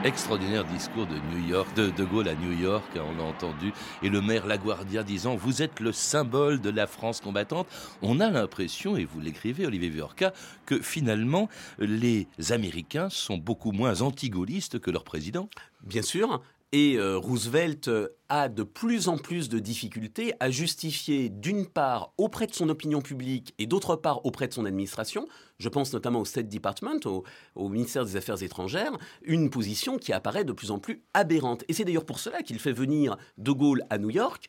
Extraordinaire 0.05 0.65
discours 0.65 1.07
de 1.07 1.15
New 1.33 1.49
York, 1.49 1.77
de 1.77 1.91
De 1.91 2.05
Gaulle 2.05 2.27
à 2.27 2.35
New 2.35 2.51
York, 2.51 2.85
hein, 2.97 3.03
on 3.09 3.17
l'a 3.17 3.23
entendu, 3.23 3.73
et 4.03 4.09
le 4.09 4.21
maire 4.21 4.47
LaGuardia 4.49 5.05
disant 5.05 5.37
Vous 5.37 5.63
êtes 5.63 5.79
le 5.79 5.93
symbole 5.93 6.61
de 6.61 6.71
la 6.71 6.89
France 6.89 7.21
combattante. 7.21 7.69
On 8.03 8.19
a 8.19 8.29
l'impression, 8.29 8.97
et 8.97 9.05
vous 9.05 9.21
l'écrivez, 9.21 9.65
Olivier 9.65 9.91
Viorca, 9.91 10.33
que 10.67 10.81
finalement, 10.81 11.49
les 11.79 12.27
Américains 12.51 13.11
sont 13.11 13.39
beaucoup 13.39 13.71
moins 13.71 14.01
anti-gaullistes 14.01 14.81
que 14.81 14.91
leur 14.91 15.05
président. 15.05 15.49
Bien 15.85 16.03
sûr, 16.03 16.43
et 16.73 16.97
euh, 16.97 17.19
Roosevelt 17.19 17.89
euh, 17.89 18.09
a 18.31 18.49
de 18.49 18.63
plus 18.63 19.09
en 19.09 19.19
plus 19.19 19.51
de 19.51 19.59
difficultés 19.59 20.33
à 20.41 20.51
justifier, 20.51 21.29
d'une 21.29 21.67
part, 21.67 22.15
auprès 22.17 22.47
de 22.47 22.55
son 22.55 22.71
opinion 22.71 23.03
publique 23.03 23.55
et 23.59 23.67
d'autre 23.67 23.95
part, 23.95 24.25
auprès 24.25 24.49
de 24.49 24.55
son 24.55 24.65
administration, 24.65 25.29
je 25.59 25.69
pense 25.69 25.93
notamment 25.93 26.21
au 26.21 26.25
State 26.25 26.49
Department, 26.49 27.01
au, 27.05 27.25
au, 27.55 27.69
ministère 27.69 28.07
des 28.07 28.17
Affaires 28.17 28.43
étrangères, 28.43 28.97
une 29.23 29.51
position 29.51 29.99
qui 29.99 30.15
apparaît 30.15 30.45
de 30.45 30.53
plus 30.53 30.71
en 30.71 30.79
plus 30.79 31.03
aberrante. 31.13 31.63
Et 31.69 31.75
c'est 31.75 31.85
d'ailleurs 31.85 32.07
pour 32.07 32.19
cela 32.19 32.43
qu'il 32.43 32.59
fait 32.59 32.73
venir 32.73 33.19
De 33.37 33.53
Gaulle 33.53 33.85
à 33.91 33.99
New 33.99 34.11
York 34.11 34.47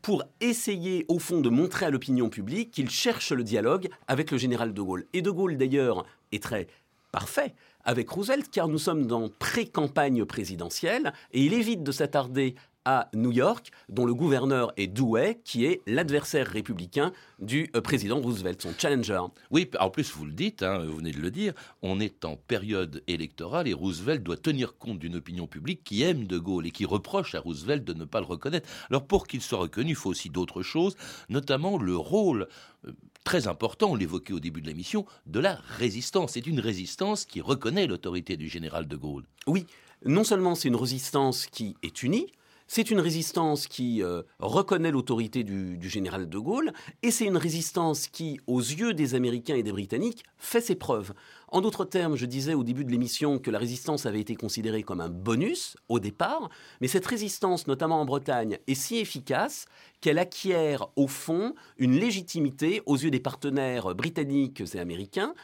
pour 0.00 0.22
essayer, 0.40 1.04
au 1.08 1.18
fond, 1.18 1.40
de 1.40 1.48
montrer 1.48 1.86
à 1.86 1.90
l'opinion 1.90 2.28
publique 2.28 2.70
qu'il 2.70 2.90
cherche 2.90 3.32
le 3.32 3.42
dialogue 3.42 3.88
avec 4.06 4.30
le 4.30 4.38
général 4.38 4.74
De 4.74 4.82
Gaulle. 4.82 5.06
Et 5.12 5.22
De 5.22 5.30
Gaulle, 5.30 5.56
d'ailleurs, 5.56 6.04
est 6.30 6.42
très 6.42 6.68
parfait 7.10 7.54
avec 7.84 8.08
Roosevelt, 8.10 8.50
car 8.50 8.68
nous 8.68 8.78
sommes 8.78 9.06
dans 9.06 9.28
pré-campagne 9.28 10.24
présidentielle, 10.24 11.12
et 11.32 11.44
il 11.44 11.54
évite 11.54 11.82
de 11.82 11.92
s'attarder 11.92 12.54
à 12.84 13.08
New 13.14 13.32
York, 13.32 13.70
dont 13.88 14.04
le 14.04 14.14
gouverneur 14.14 14.72
est 14.76 14.86
Dewey, 14.86 15.40
qui 15.44 15.64
est 15.64 15.80
l'adversaire 15.86 16.46
républicain 16.46 17.12
du 17.38 17.70
euh, 17.74 17.80
président 17.80 18.20
Roosevelt, 18.20 18.60
son 18.60 18.74
challenger. 18.76 19.20
Oui, 19.50 19.70
en 19.78 19.90
plus 19.90 20.12
vous 20.12 20.26
le 20.26 20.32
dites, 20.32 20.62
hein, 20.62 20.84
vous 20.84 20.96
venez 20.96 21.12
de 21.12 21.20
le 21.20 21.30
dire, 21.30 21.54
on 21.82 22.00
est 22.00 22.24
en 22.24 22.36
période 22.36 23.02
électorale 23.06 23.68
et 23.68 23.72
Roosevelt 23.72 24.22
doit 24.22 24.36
tenir 24.36 24.76
compte 24.76 24.98
d'une 24.98 25.16
opinion 25.16 25.46
publique 25.46 25.82
qui 25.84 26.02
aime 26.02 26.26
De 26.26 26.38
Gaulle 26.38 26.66
et 26.66 26.70
qui 26.70 26.84
reproche 26.84 27.34
à 27.34 27.40
Roosevelt 27.40 27.84
de 27.84 27.94
ne 27.94 28.04
pas 28.04 28.20
le 28.20 28.26
reconnaître. 28.26 28.68
Alors 28.90 29.06
pour 29.06 29.26
qu'il 29.26 29.40
soit 29.40 29.58
reconnu, 29.58 29.90
il 29.90 29.96
faut 29.96 30.10
aussi 30.10 30.30
d'autres 30.30 30.62
choses, 30.62 30.96
notamment 31.28 31.78
le 31.78 31.96
rôle 31.96 32.48
euh, 32.86 32.92
très 33.24 33.48
important, 33.48 33.92
on 33.92 33.94
l'évoquait 33.94 34.34
au 34.34 34.40
début 34.40 34.60
de 34.60 34.66
l'émission, 34.66 35.06
de 35.26 35.40
la 35.40 35.58
résistance. 35.78 36.32
C'est 36.32 36.46
une 36.46 36.60
résistance 36.60 37.24
qui 37.24 37.40
reconnaît 37.40 37.86
l'autorité 37.86 38.36
du 38.36 38.48
général 38.48 38.86
de 38.86 38.96
Gaulle. 38.96 39.24
Oui, 39.46 39.66
non 40.04 40.24
seulement 40.24 40.54
c'est 40.54 40.68
une 40.68 40.76
résistance 40.76 41.46
qui 41.46 41.76
est 41.82 42.02
unie, 42.02 42.26
c'est 42.66 42.90
une 42.90 43.00
résistance 43.00 43.66
qui 43.66 44.02
euh, 44.02 44.22
reconnaît 44.38 44.90
l'autorité 44.90 45.44
du, 45.44 45.76
du, 45.76 45.88
général 45.88 46.28
de 46.28 46.38
Gaulle, 46.38 46.72
et 47.02 47.10
c'est 47.10 47.26
une 47.26 47.36
résistance 47.36 48.08
qui, 48.08 48.40
aux 48.46 48.60
yeux 48.60 48.94
des 48.94 49.14
Américains 49.14 49.56
et 49.56 49.62
des 49.62 49.72
Britanniques, 49.72 50.24
fait 50.38 50.60
ses 50.60 50.74
preuves. 50.74 51.12
En 51.48 51.60
d'autres 51.60 51.84
termes, 51.84 52.16
je 52.16 52.26
disais 52.26 52.54
au 52.54 52.64
début 52.64 52.84
de 52.84 52.90
l'émission 52.90 53.38
que 53.38 53.50
la 53.50 53.58
résistance 53.58 54.06
avait 54.06 54.20
été 54.20 54.34
considérée 54.34 54.82
comme 54.82 55.00
un 55.00 55.08
bonus 55.08 55.76
au 55.88 56.00
départ, 56.00 56.48
mais 56.80 56.88
cette 56.88 57.06
résistance, 57.06 57.66
notamment 57.66 58.00
en 58.00 58.04
Bretagne, 58.04 58.58
est 58.66 58.74
si 58.74 58.96
efficace 58.96 59.66
qu'elle 60.00 60.18
acquiert 60.18 60.88
au 60.96 61.06
fond 61.06 61.54
une 61.78 61.96
légitimité 61.96 62.82
aux 62.86 62.96
yeux 62.96 63.10
des 63.10 63.20
partenaires 63.20 63.94
britanniques 63.94 64.62
et 64.74 64.78
américains. 64.78 65.34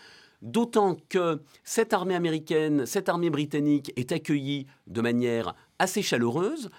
D'autant 0.42 0.96
que 1.10 1.42
cette 1.64 1.92
armée 1.92 2.14
américaine, 2.14 2.86
cette 2.86 3.08
armée 3.08 3.30
britannique 3.30 3.92
est 3.96 4.10
accueillie 4.10 4.66
de 4.86 5.02
manière 5.02 5.54
assez 5.78 6.02
chaleureuse. 6.02 6.70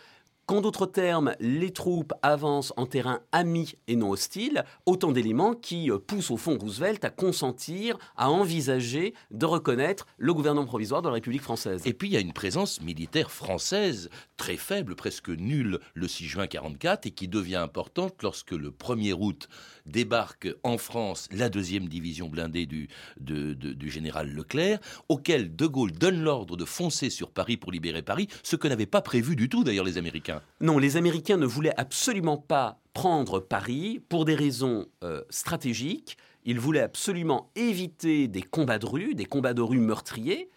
Qu'en 0.51 0.59
d'autres 0.59 0.85
termes, 0.85 1.33
les 1.39 1.71
troupes 1.71 2.11
avancent 2.21 2.73
en 2.75 2.85
terrain 2.85 3.21
ami 3.31 3.75
et 3.87 3.95
non 3.95 4.09
hostile, 4.09 4.65
autant 4.85 5.13
d'éléments 5.13 5.53
qui 5.53 5.89
euh, 5.89 5.97
poussent 5.97 6.29
au 6.29 6.35
fond 6.35 6.57
Roosevelt 6.57 7.05
à 7.05 7.09
consentir, 7.09 7.97
à 8.17 8.29
envisager 8.29 9.13
de 9.31 9.45
reconnaître 9.45 10.07
le 10.17 10.33
gouvernement 10.33 10.65
provisoire 10.65 11.01
de 11.01 11.07
la 11.07 11.13
République 11.13 11.41
française. 11.41 11.83
Et 11.85 11.93
puis 11.93 12.09
il 12.09 12.11
y 12.11 12.17
a 12.17 12.19
une 12.19 12.33
présence 12.33 12.81
militaire 12.81 13.31
française 13.31 14.09
très 14.35 14.57
faible, 14.57 14.95
presque 14.97 15.29
nulle, 15.29 15.79
le 15.93 16.09
6 16.09 16.25
juin 16.25 16.47
44, 16.47 17.05
et 17.05 17.11
qui 17.11 17.29
devient 17.29 17.55
importante 17.55 18.21
lorsque 18.21 18.51
le 18.51 18.71
1er 18.71 19.13
août 19.13 19.47
débarque 19.91 20.49
en 20.63 20.77
France 20.77 21.27
la 21.31 21.49
deuxième 21.49 21.87
division 21.87 22.29
blindée 22.29 22.65
du, 22.65 22.87
du 23.19 23.89
général 23.89 24.31
Leclerc, 24.31 24.79
auquel 25.09 25.55
De 25.55 25.67
Gaulle 25.67 25.91
donne 25.91 26.21
l'ordre 26.21 26.57
de 26.57 26.65
foncer 26.65 27.09
sur 27.09 27.31
Paris 27.31 27.57
pour 27.57 27.71
libérer 27.71 28.01
Paris, 28.01 28.27
ce 28.43 28.55
que 28.55 28.67
n'avaient 28.67 28.85
pas 28.85 29.01
prévu 29.01 29.35
du 29.35 29.49
tout 29.49 29.63
d'ailleurs 29.63 29.85
les 29.85 29.97
Américains. 29.97 30.41
Non, 30.59 30.77
les 30.77 30.97
Américains 30.97 31.37
ne 31.37 31.45
voulaient 31.45 31.77
absolument 31.77 32.37
pas 32.37 32.79
prendre 32.93 33.39
Paris 33.39 34.01
pour 34.09 34.25
des 34.25 34.35
raisons 34.35 34.87
euh, 35.03 35.21
stratégiques. 35.29 36.17
Ils 36.43 36.59
voulaient 36.59 36.81
absolument 36.81 37.51
éviter 37.55 38.27
des 38.27 38.41
combats 38.41 38.79
de 38.79 38.85
rue, 38.85 39.13
des 39.13 39.25
combats 39.25 39.53
de 39.53 39.61
rue 39.61 39.79
meurtriers. 39.79 40.49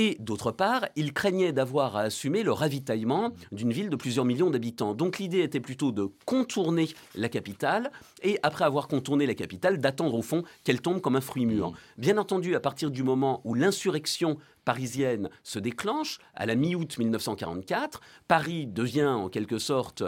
Et 0.00 0.16
d'autre 0.20 0.52
part, 0.52 0.86
ils 0.94 1.12
craignaient 1.12 1.50
d'avoir 1.50 1.96
à 1.96 2.02
assumer 2.02 2.44
le 2.44 2.52
ravitaillement 2.52 3.32
d'une 3.50 3.72
ville 3.72 3.90
de 3.90 3.96
plusieurs 3.96 4.24
millions 4.24 4.48
d'habitants. 4.48 4.94
Donc 4.94 5.18
l'idée 5.18 5.40
était 5.40 5.58
plutôt 5.58 5.90
de 5.90 6.08
contourner 6.24 6.88
la 7.16 7.28
capitale 7.28 7.90
et 8.22 8.38
après 8.44 8.64
avoir 8.64 8.86
contourné 8.86 9.26
la 9.26 9.34
capitale, 9.34 9.78
d'attendre 9.78 10.14
au 10.14 10.22
fond 10.22 10.44
qu'elle 10.62 10.80
tombe 10.80 11.00
comme 11.00 11.16
un 11.16 11.20
fruit 11.20 11.46
mûr. 11.46 11.72
Bien 11.96 12.16
entendu, 12.16 12.54
à 12.54 12.60
partir 12.60 12.92
du 12.92 13.02
moment 13.02 13.40
où 13.42 13.54
l'insurrection 13.54 14.38
parisienne 14.64 15.30
se 15.42 15.58
déclenche, 15.58 16.20
à 16.32 16.46
la 16.46 16.54
mi-août 16.54 16.96
1944, 16.96 18.00
Paris 18.28 18.68
devient 18.68 19.06
en 19.06 19.28
quelque 19.28 19.58
sorte 19.58 20.04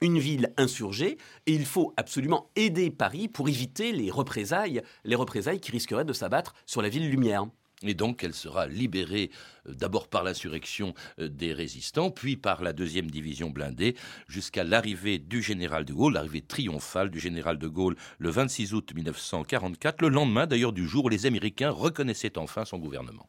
une 0.00 0.20
ville 0.20 0.54
insurgée 0.56 1.18
et 1.44 1.52
il 1.52 1.66
faut 1.66 1.92
absolument 1.98 2.48
aider 2.56 2.90
Paris 2.90 3.28
pour 3.28 3.50
éviter 3.50 3.92
les 3.92 4.10
représailles, 4.10 4.80
les 5.04 5.16
représailles 5.16 5.60
qui 5.60 5.70
risqueraient 5.70 6.06
de 6.06 6.14
s'abattre 6.14 6.54
sur 6.64 6.80
la 6.80 6.88
ville 6.88 7.10
lumière. 7.10 7.46
Et 7.84 7.94
donc 7.94 8.22
elle 8.24 8.34
sera 8.34 8.66
libérée 8.66 9.30
euh, 9.68 9.74
d'abord 9.74 10.08
par 10.08 10.22
l'insurrection 10.22 10.94
euh, 11.18 11.28
des 11.28 11.52
résistants, 11.52 12.10
puis 12.10 12.36
par 12.36 12.62
la 12.62 12.72
deuxième 12.72 13.10
division 13.10 13.50
blindée, 13.50 13.96
jusqu'à 14.28 14.64
l'arrivée 14.64 15.18
du 15.18 15.42
général 15.42 15.84
de 15.84 15.92
Gaulle, 15.92 16.14
l'arrivée 16.14 16.42
triomphale 16.42 17.10
du 17.10 17.20
général 17.20 17.58
de 17.58 17.68
Gaulle 17.68 17.96
le 18.18 18.30
26 18.30 18.74
août 18.74 18.92
1944, 18.94 20.02
le 20.02 20.08
lendemain 20.08 20.46
d'ailleurs 20.46 20.72
du 20.72 20.86
jour 20.86 21.06
où 21.06 21.08
les 21.08 21.26
Américains 21.26 21.70
reconnaissaient 21.70 22.38
enfin 22.38 22.64
son 22.64 22.78
gouvernement. 22.78 23.28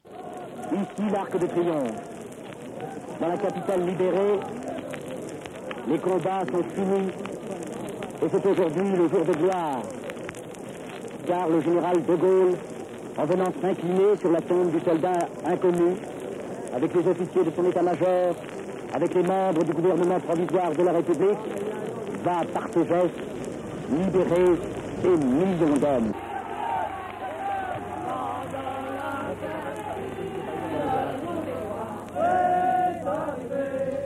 Ici 0.71 1.09
l'arc 1.11 1.37
de 1.39 1.47
triomphe. 1.47 1.91
Dans 3.19 3.27
la 3.27 3.37
capitale 3.37 3.85
libérée, 3.87 4.39
les 5.87 5.99
combats 5.99 6.43
sont 6.51 6.63
finis 6.75 7.09
et 8.23 8.29
c'est 8.29 8.45
aujourd'hui 8.45 8.91
le 8.91 9.09
jour 9.09 9.25
de 9.25 9.33
gloire, 9.33 9.81
car 11.27 11.49
le 11.49 11.61
général 11.61 12.05
de 12.05 12.15
Gaulle 12.15 12.53
en 13.17 13.25
venant 13.25 13.51
s'incliner 13.61 14.17
sur 14.19 14.31
la 14.31 14.41
tombe 14.41 14.71
du 14.71 14.79
soldat 14.79 15.27
inconnu, 15.45 15.95
avec 16.75 16.93
les 16.93 17.07
officiers 17.07 17.43
de 17.43 17.51
son 17.55 17.65
état-major, 17.65 18.35
avec 18.93 19.13
les 19.13 19.23
membres 19.23 19.63
du 19.63 19.73
gouvernement 19.73 20.19
provisoire 20.19 20.71
de 20.71 20.83
la 20.83 20.91
République, 20.93 21.37
va 22.23 22.41
par 22.53 22.67
ce 22.73 22.79
geste 22.79 23.19
libérer 23.91 24.57
des 25.03 25.25
millions 25.25 25.77
d'hommes. 25.77 26.13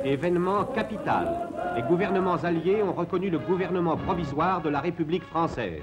Événement 0.03 0.63
capital. 0.73 1.49
les 1.75 1.81
gouvernements 1.83 2.37
alliés 2.43 2.81
ont 2.81 2.93
reconnu 2.93 3.29
le 3.29 3.39
gouvernement 3.39 3.97
provisoire 3.97 4.61
de 4.61 4.69
la 4.69 4.79
République 4.79 5.23
française. 5.25 5.81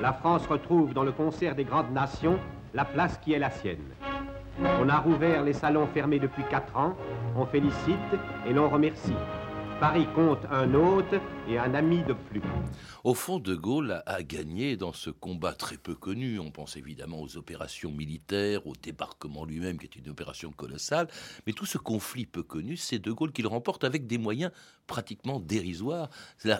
La 0.00 0.12
France 0.12 0.46
retrouve 0.46 0.92
dans 0.92 1.04
le 1.04 1.12
concert 1.12 1.54
des 1.54 1.64
grandes 1.64 1.92
nations 1.92 2.38
la 2.74 2.84
place 2.84 3.18
qui 3.18 3.32
est 3.32 3.38
la 3.38 3.50
sienne. 3.50 3.94
On 4.80 4.88
a 4.88 4.98
rouvert 4.98 5.42
les 5.42 5.52
salons 5.52 5.86
fermés 5.86 6.18
depuis 6.18 6.44
quatre 6.50 6.76
ans, 6.76 6.94
on 7.36 7.46
félicite 7.46 7.98
et 8.46 8.52
l'on 8.52 8.68
remercie. 8.68 9.14
Paris 9.80 10.06
compte 10.14 10.46
un 10.50 10.72
hôte 10.74 11.14
et 11.48 11.58
un 11.58 11.74
ami 11.74 12.02
de 12.04 12.12
plus. 12.12 12.42
Au 13.02 13.14
fond, 13.14 13.38
De 13.38 13.54
Gaulle 13.54 14.02
a, 14.06 14.22
gagné 14.22 14.76
dans 14.76 14.92
ce 14.92 15.10
combat 15.10 15.52
très 15.52 15.76
peu 15.76 15.94
connu. 15.94 16.38
On 16.38 16.50
pense 16.50 16.76
évidemment 16.76 17.20
aux 17.20 17.36
opérations 17.36 17.90
militaires, 17.90 18.66
au 18.66 18.72
débarquement 18.74 19.44
lui-même, 19.44 19.78
qui 19.78 19.86
est 19.86 19.96
une 19.96 20.08
opération 20.08 20.52
colossale. 20.52 21.08
Mais 21.46 21.52
tout 21.52 21.66
ce 21.66 21.78
conflit 21.78 22.26
peu 22.26 22.42
connu, 22.42 22.76
c'est 22.76 22.98
De 22.98 23.12
Gaulle 23.12 23.32
qui 23.32 23.42
le 23.42 23.48
remporte 23.48 23.84
avec 23.84 24.06
des 24.06 24.18
moyens 24.18 24.52
pratiquement 24.86 25.40
dérisoires. 25.40 26.08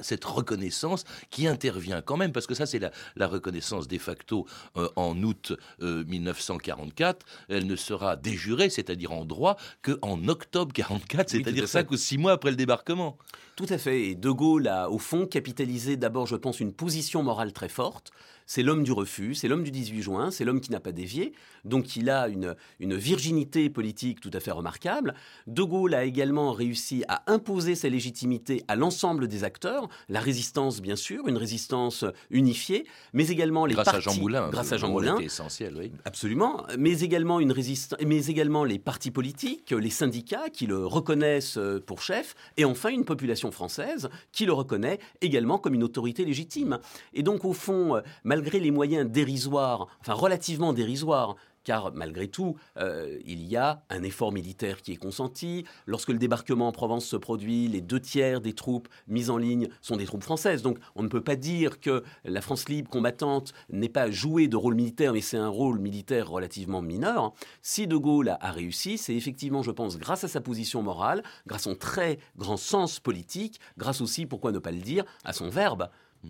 cette 0.03 0.25
reconnaissance 0.25 1.05
qui 1.31 1.47
intervient 1.47 2.03
quand 2.03 2.17
même, 2.17 2.33
parce 2.33 2.47
que 2.47 2.55
ça, 2.55 2.67
c'est 2.67 2.79
la, 2.79 3.27
reconnaissance 3.27 3.89
de 3.89 3.99
facto 3.99 4.47
euh, 4.77 4.89
en 4.97 5.21
août 5.23 5.53
1944. 5.81 7.27
Euh, 7.27 7.57
Elle 7.57 7.67
ne 7.67 7.77
sera 7.77 8.17
déjurée, 8.17 8.69
c'est-à-dire 8.71 9.13
en 9.13 9.25
droit, 9.25 9.57
qu'en 9.83 10.29
octobre 10.29 10.73
44, 10.73 11.31
c'est-à-dire 11.31 11.69
cinq 11.69 11.91
ou 11.91 11.97
six 11.97 12.19
mois 12.19 12.33
après 12.33 12.51
le 12.51 12.57
débarquement. 12.57 13.17
Tout 13.57 13.67
à 13.69 13.79
fait. 13.79 14.09
Et 14.09 14.15
De 14.17 14.31
Gaulle 14.31 14.67
a, 14.67 14.74
au 14.89 14.99
fond, 14.99 15.27
capitalisé 15.27 15.97
d'abord, 15.97 16.27
je 16.27 16.37
pense, 16.37 16.61
une 16.61 16.73
position 16.73 17.23
morale 17.23 17.53
très 17.53 17.69
forte 17.69 18.13
c'est 18.47 18.63
l'homme 18.63 18.85
du 18.85 18.93
refus, 18.93 19.35
c'est 19.35 19.49
l'homme 19.49 19.63
du 19.63 19.71
18 19.71 20.03
juin, 20.03 20.31
c'est 20.31 20.45
l'homme 20.45 20.61
qui 20.61 20.71
n'a 20.71 20.81
pas 20.81 20.93
dévié, 20.93 21.33
donc 21.65 21.97
il 21.97 22.11
a 22.11 22.29
une, 22.29 22.55
une 22.81 22.95
virginité 22.95 23.71
politique 23.71 24.21
tout 24.21 24.31
à 24.33 24.41
fait 24.41 24.51
remarquable. 24.51 25.15
De 25.47 25.63
Gaulle 25.63 25.95
a 25.95 26.05
également 26.05 26.53
réussi 26.53 27.05
à 27.09 27.31
imposer 27.31 27.75
sa 27.75 27.89
légitimité 27.89 28.63
à 28.69 28.77
l'ensemble 28.77 29.29
des 29.29 29.45
acteurs, 29.45 29.89
la 30.09 30.21
résistance 30.21 30.81
bien 30.81 30.97
sûr, 30.97 31.29
une 31.29 31.37
résistance 31.37 32.05
unifiée, 32.31 32.87
mais 33.13 33.29
également 33.29 33.67
les 33.67 33.75
grâce 33.75 33.87
partis, 33.87 34.09
à 34.09 34.13
Jean 34.13 34.21
Moulin, 34.21 34.49
grâce 34.51 34.73
à 34.73 34.77
Jean 34.77 34.91
Moulin, 34.91 35.19
essentiel, 35.19 35.75
oui. 35.79 35.93
absolument, 36.05 36.65
mais 36.79 37.01
également 37.01 37.41
une 37.41 37.53
résistance, 37.53 37.99
mais 38.05 38.27
également 38.27 38.65
les 38.65 38.79
partis 38.79 39.11
politiques, 39.11 39.71
les 39.71 39.91
syndicats 39.91 40.51
qui 40.53 40.67
le 40.67 40.87
reconnaissent 40.87 41.59
pour 41.87 42.03
chef, 42.03 42.35
et 42.57 42.65
enfin 42.65 42.91
une 42.91 43.05
population 43.05 43.51
française 43.51 44.09
qui 44.33 44.47
le 44.47 44.53
reconnaît 44.53 44.99
également 45.21 45.59
comme 45.59 45.75
une 45.75 45.85
autorité 45.85 46.25
légitime. 46.25 46.79
Et 47.15 47.23
donc 47.23 47.45
au 47.45 47.53
fond, 47.53 48.03
malgré 48.35 48.59
les 48.59 48.73
moyens 48.73 49.09
dérisoires, 49.09 49.87
enfin 50.01 50.15
relativement 50.15 50.73
dérisoires, 50.73 51.37
car 51.63 51.93
malgré 51.95 52.27
tout, 52.27 52.57
euh, 52.79 53.17
il 53.25 53.45
y 53.45 53.57
a 53.57 53.85
un 53.91 54.03
effort 54.03 54.33
militaire 54.33 54.83
qui 54.83 54.91
est 54.91 54.97
consenti. 54.97 55.65
Lorsque 55.87 56.09
le 56.09 56.19
débarquement 56.19 56.67
en 56.67 56.73
Provence 56.73 57.07
se 57.07 57.17
produit, 57.17 57.69
les 57.69 57.81
deux 57.81 58.01
tiers 58.01 58.41
des 58.41 58.53
troupes 58.53 58.89
mises 59.07 59.31
en 59.31 59.39
ligne 59.39 59.69
sont 59.81 59.97
des 59.97 60.05
troupes 60.05 60.25
françaises. 60.25 60.63
Donc 60.63 60.79
on 60.97 61.05
ne 61.05 61.09
peut 61.09 61.23
pas 61.23 61.37
dire 61.37 61.79
que 61.79 62.03
la 62.25 62.41
France 62.41 62.69
libre 62.69 62.91
combattante 62.91 63.55
n'ait 63.71 63.89
pas 63.89 64.11
joué 64.11 64.49
de 64.49 64.57
rôle 64.57 64.75
militaire, 64.75 65.13
mais 65.13 65.21
c'est 65.21 65.37
un 65.37 65.49
rôle 65.49 65.79
militaire 65.79 66.29
relativement 66.29 66.83
mineur. 66.83 67.33
Si 67.63 67.87
De 67.87 67.97
Gaulle 67.97 68.31
a, 68.31 68.39
a 68.41 68.51
réussi, 68.51 68.99
c'est 68.99 69.15
effectivement, 69.15 69.63
je 69.63 69.71
pense, 69.71 69.97
grâce 69.97 70.25
à 70.25 70.29
sa 70.29 70.41
position 70.41 70.83
morale, 70.83 71.23
grâce 71.47 71.63
à 71.63 71.71
son 71.71 71.77
très 71.77 72.19
grand 72.37 72.57
sens 72.57 72.99
politique, 72.99 73.61
grâce 73.79 74.01
aussi, 74.01 74.27
pourquoi 74.27 74.51
ne 74.51 74.59
pas 74.59 74.73
le 74.73 74.81
dire, 74.81 75.05
à 75.25 75.33
son 75.33 75.49
verbe 75.51 75.89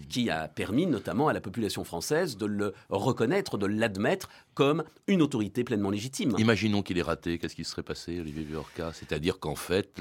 qui 0.08 0.30
a 0.30 0.48
permis 0.48 0.86
notamment 0.86 1.28
à 1.28 1.32
la 1.32 1.40
population 1.40 1.84
française 1.84 2.36
de 2.36 2.46
le 2.46 2.74
reconnaître, 2.88 3.58
de 3.58 3.66
l'admettre 3.66 4.28
comme 4.54 4.84
une 5.06 5.22
autorité 5.22 5.64
pleinement 5.64 5.90
légitime. 5.90 6.34
Imaginons 6.38 6.82
qu'il 6.82 6.98
ait 6.98 7.02
raté, 7.02 7.38
qu'est-ce 7.38 7.56
qui 7.56 7.64
serait 7.64 7.82
passé, 7.82 8.20
Olivier 8.20 8.44
Viorca 8.44 8.92
C'est-à-dire 8.92 9.38
qu'en 9.38 9.56
fait, 9.56 10.00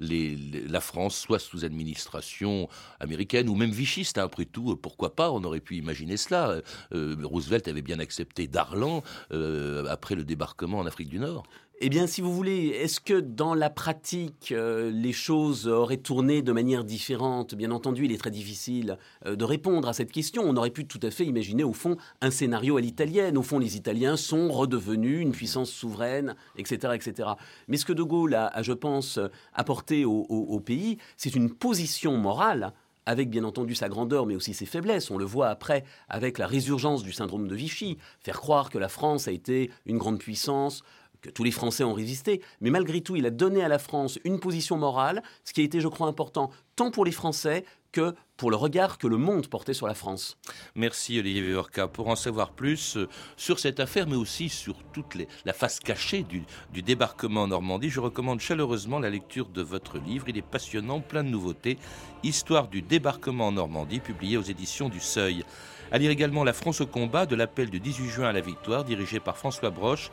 la 0.00 0.80
France 0.80 1.16
soit 1.16 1.38
sous 1.38 1.64
administration 1.64 2.68
américaine 3.00 3.48
ou 3.48 3.54
même 3.54 3.70
vichiste, 3.70 4.18
hein, 4.18 4.24
après 4.24 4.44
tout, 4.44 4.76
pourquoi 4.76 5.14
pas, 5.14 5.30
on 5.30 5.44
aurait 5.44 5.60
pu 5.60 5.76
imaginer 5.76 6.16
cela. 6.16 6.60
Euh, 6.92 7.16
Roosevelt 7.22 7.68
avait 7.68 7.82
bien 7.82 8.00
accepté 8.00 8.48
Darlan 8.48 9.02
euh, 9.32 9.86
après 9.88 10.14
le 10.14 10.24
débarquement 10.24 10.78
en 10.78 10.86
Afrique 10.86 11.08
du 11.08 11.18
Nord. 11.18 11.44
Eh 11.80 11.88
bien, 11.88 12.06
si 12.06 12.20
vous 12.20 12.32
voulez, 12.32 12.68
est-ce 12.68 13.00
que 13.00 13.18
dans 13.18 13.52
la 13.52 13.68
pratique, 13.68 14.52
euh, 14.52 14.92
les 14.92 15.12
choses 15.12 15.66
auraient 15.66 15.96
tourné 15.96 16.40
de 16.40 16.52
manière 16.52 16.84
différente? 16.84 17.56
Bien 17.56 17.72
entendu, 17.72 18.04
il 18.04 18.12
est 18.12 18.18
très 18.18 18.30
difficile 18.30 18.96
euh, 19.26 19.34
de 19.34 19.44
répondre 19.44 19.88
à 19.88 19.92
cette 19.92 20.12
question. 20.12 20.44
On 20.46 20.56
aurait 20.56 20.70
pu 20.70 20.86
tout 20.86 21.00
à 21.02 21.10
fait 21.10 21.26
imaginer, 21.26 21.64
au 21.64 21.72
fond, 21.72 21.96
un 22.20 22.30
scénario 22.30 22.76
à 22.76 22.80
l'italienne. 22.80 23.36
Au 23.36 23.42
fond, 23.42 23.58
les 23.58 23.76
Italiens 23.76 24.16
sont 24.16 24.52
redevenus 24.52 25.20
une 25.20 25.32
puissance 25.32 25.70
souveraine, 25.70 26.36
etc. 26.56 26.94
etc. 26.94 27.30
Mais 27.66 27.76
ce 27.76 27.84
que 27.84 27.92
De 27.92 28.04
Gaulle 28.04 28.34
a, 28.34 28.62
je 28.62 28.72
pense, 28.72 29.18
apporté 29.52 30.04
au 30.04 30.60
pays, 30.60 30.98
c'est 31.16 31.34
une 31.34 31.50
position 31.50 32.16
morale 32.16 32.72
avec 33.06 33.30
bien 33.30 33.44
entendu 33.44 33.74
sa 33.74 33.88
grandeur, 33.88 34.26
mais 34.26 34.36
aussi 34.36 34.54
ses 34.54 34.66
faiblesses. 34.66 35.10
On 35.10 35.18
le 35.18 35.24
voit 35.24 35.48
après 35.48 35.84
avec 36.08 36.38
la 36.38 36.46
résurgence 36.46 37.02
du 37.02 37.12
syndrome 37.12 37.48
de 37.48 37.54
Vichy, 37.54 37.98
faire 38.20 38.40
croire 38.40 38.70
que 38.70 38.78
la 38.78 38.88
France 38.88 39.28
a 39.28 39.32
été 39.32 39.70
une 39.86 39.98
grande 39.98 40.18
puissance, 40.18 40.82
tous 41.30 41.44
les 41.44 41.50
Français 41.50 41.84
ont 41.84 41.94
résisté, 41.94 42.40
mais 42.60 42.70
malgré 42.70 43.00
tout, 43.00 43.16
il 43.16 43.26
a 43.26 43.30
donné 43.30 43.62
à 43.62 43.68
la 43.68 43.78
France 43.78 44.18
une 44.24 44.40
position 44.40 44.76
morale, 44.76 45.22
ce 45.44 45.52
qui 45.52 45.60
a 45.60 45.64
été, 45.64 45.80
je 45.80 45.88
crois, 45.88 46.06
important 46.06 46.50
tant 46.76 46.90
pour 46.90 47.04
les 47.04 47.12
Français 47.12 47.64
que 47.92 48.14
pour 48.36 48.50
le 48.50 48.56
regard 48.56 48.98
que 48.98 49.06
le 49.06 49.16
monde 49.16 49.46
portait 49.46 49.74
sur 49.74 49.86
la 49.86 49.94
France. 49.94 50.36
Merci 50.74 51.20
Olivier 51.20 51.42
Viorca. 51.42 51.86
Pour 51.86 52.08
en 52.08 52.16
savoir 52.16 52.50
plus 52.50 52.96
euh, 52.96 53.08
sur 53.36 53.60
cette 53.60 53.78
affaire, 53.78 54.08
mais 54.08 54.16
aussi 54.16 54.48
sur 54.48 54.74
toute 54.92 55.16
la 55.44 55.52
face 55.52 55.78
cachée 55.78 56.24
du, 56.24 56.42
du, 56.72 56.82
débarquement 56.82 57.42
en 57.42 57.48
Normandie, 57.48 57.90
je 57.90 58.00
recommande 58.00 58.40
chaleureusement 58.40 58.98
la 58.98 59.10
lecture 59.10 59.48
de 59.48 59.62
votre 59.62 59.98
livre. 59.98 60.28
Il 60.28 60.36
est 60.36 60.42
passionnant, 60.42 61.00
plein 61.00 61.22
de 61.22 61.28
nouveautés. 61.28 61.78
Histoire 62.24 62.66
du 62.66 62.82
débarquement 62.82 63.46
en 63.46 63.52
Normandie, 63.52 64.00
publié 64.00 64.36
aux 64.36 64.42
éditions 64.42 64.88
du 64.88 64.98
Seuil. 64.98 65.44
À 65.92 65.98
lire 65.98 66.10
également 66.10 66.42
La 66.42 66.52
France 66.52 66.80
au 66.80 66.86
combat, 66.86 67.26
de 67.26 67.36
l'appel 67.36 67.70
du 67.70 67.78
18 67.78 68.08
juin 68.08 68.28
à 68.28 68.32
la 68.32 68.40
victoire, 68.40 68.82
dirigé 68.82 69.20
par 69.20 69.36
François 69.36 69.70
Broche. 69.70 70.10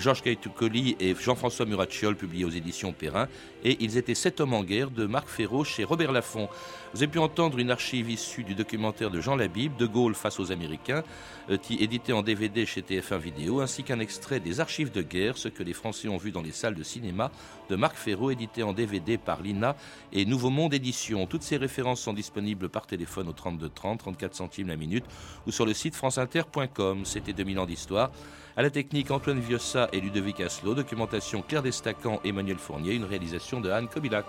Georges 0.00 0.22
Caetoucoli 0.22 0.96
et 1.00 1.14
Jean-François 1.14 1.66
Muracciol, 1.66 2.16
publié 2.16 2.44
aux 2.44 2.50
éditions 2.50 2.92
Perrin, 2.92 3.28
et 3.62 3.76
Ils 3.80 3.96
étaient 3.96 4.14
sept 4.14 4.40
hommes 4.40 4.54
en 4.54 4.64
guerre 4.64 4.90
de 4.90 5.06
Marc 5.06 5.28
Ferraud 5.28 5.64
chez 5.64 5.84
Robert 5.84 6.12
Laffont. 6.12 6.48
Vous 6.92 7.02
avez 7.02 7.10
pu 7.10 7.18
entendre 7.18 7.58
une 7.58 7.70
archive 7.70 8.10
issue 8.10 8.44
du 8.44 8.54
documentaire 8.54 9.10
de 9.10 9.20
Jean 9.20 9.36
Labib, 9.36 9.76
De 9.76 9.86
Gaulle 9.86 10.14
face 10.14 10.38
aux 10.38 10.52
Américains, 10.52 11.02
euh, 11.50 11.58
édité 11.70 12.12
en 12.12 12.22
DVD 12.22 12.66
chez 12.66 12.82
TF1 12.82 13.18
Vidéo, 13.18 13.60
ainsi 13.60 13.82
qu'un 13.82 14.00
extrait 14.00 14.40
des 14.40 14.60
archives 14.60 14.92
de 14.92 15.02
guerre, 15.02 15.36
ce 15.36 15.48
que 15.48 15.62
les 15.62 15.72
Français 15.72 16.08
ont 16.08 16.16
vu 16.16 16.30
dans 16.30 16.42
les 16.42 16.52
salles 16.52 16.74
de 16.74 16.82
cinéma, 16.82 17.30
de 17.68 17.76
Marc 17.76 17.96
Ferraud, 17.96 18.30
édité 18.30 18.62
en 18.62 18.72
DVD 18.72 19.18
par 19.18 19.42
l'INA 19.42 19.76
et 20.12 20.24
Nouveau 20.24 20.50
Monde 20.50 20.74
Édition. 20.74 21.26
Toutes 21.26 21.42
ces 21.42 21.56
références 21.56 22.00
sont 22.00 22.12
disponibles 22.12 22.68
par 22.68 22.86
téléphone 22.86 23.28
au 23.28 23.32
32 23.32 23.68
30, 23.68 23.98
34 23.98 24.34
centimes 24.34 24.68
la 24.68 24.76
minute, 24.76 25.04
ou 25.46 25.50
sur 25.50 25.66
le 25.66 25.74
site 25.74 25.94
franceinter.com. 25.94 27.04
C'était 27.04 27.32
2000 27.32 27.58
ans 27.58 27.66
d'histoire. 27.66 28.10
À 28.56 28.62
la 28.62 28.70
technique, 28.70 29.10
Antoine 29.10 29.40
Viossa 29.40 29.83
et 29.92 30.00
Ludovic 30.00 30.40
Aslo. 30.40 30.74
Documentation 30.74 31.42
Claire 31.42 31.62
Destacan, 31.62 32.20
Emmanuel 32.24 32.58
Fournier. 32.58 32.94
Une 32.94 33.04
réalisation 33.04 33.60
de 33.60 33.70
Anne 33.70 33.88
Kobilac. 33.88 34.26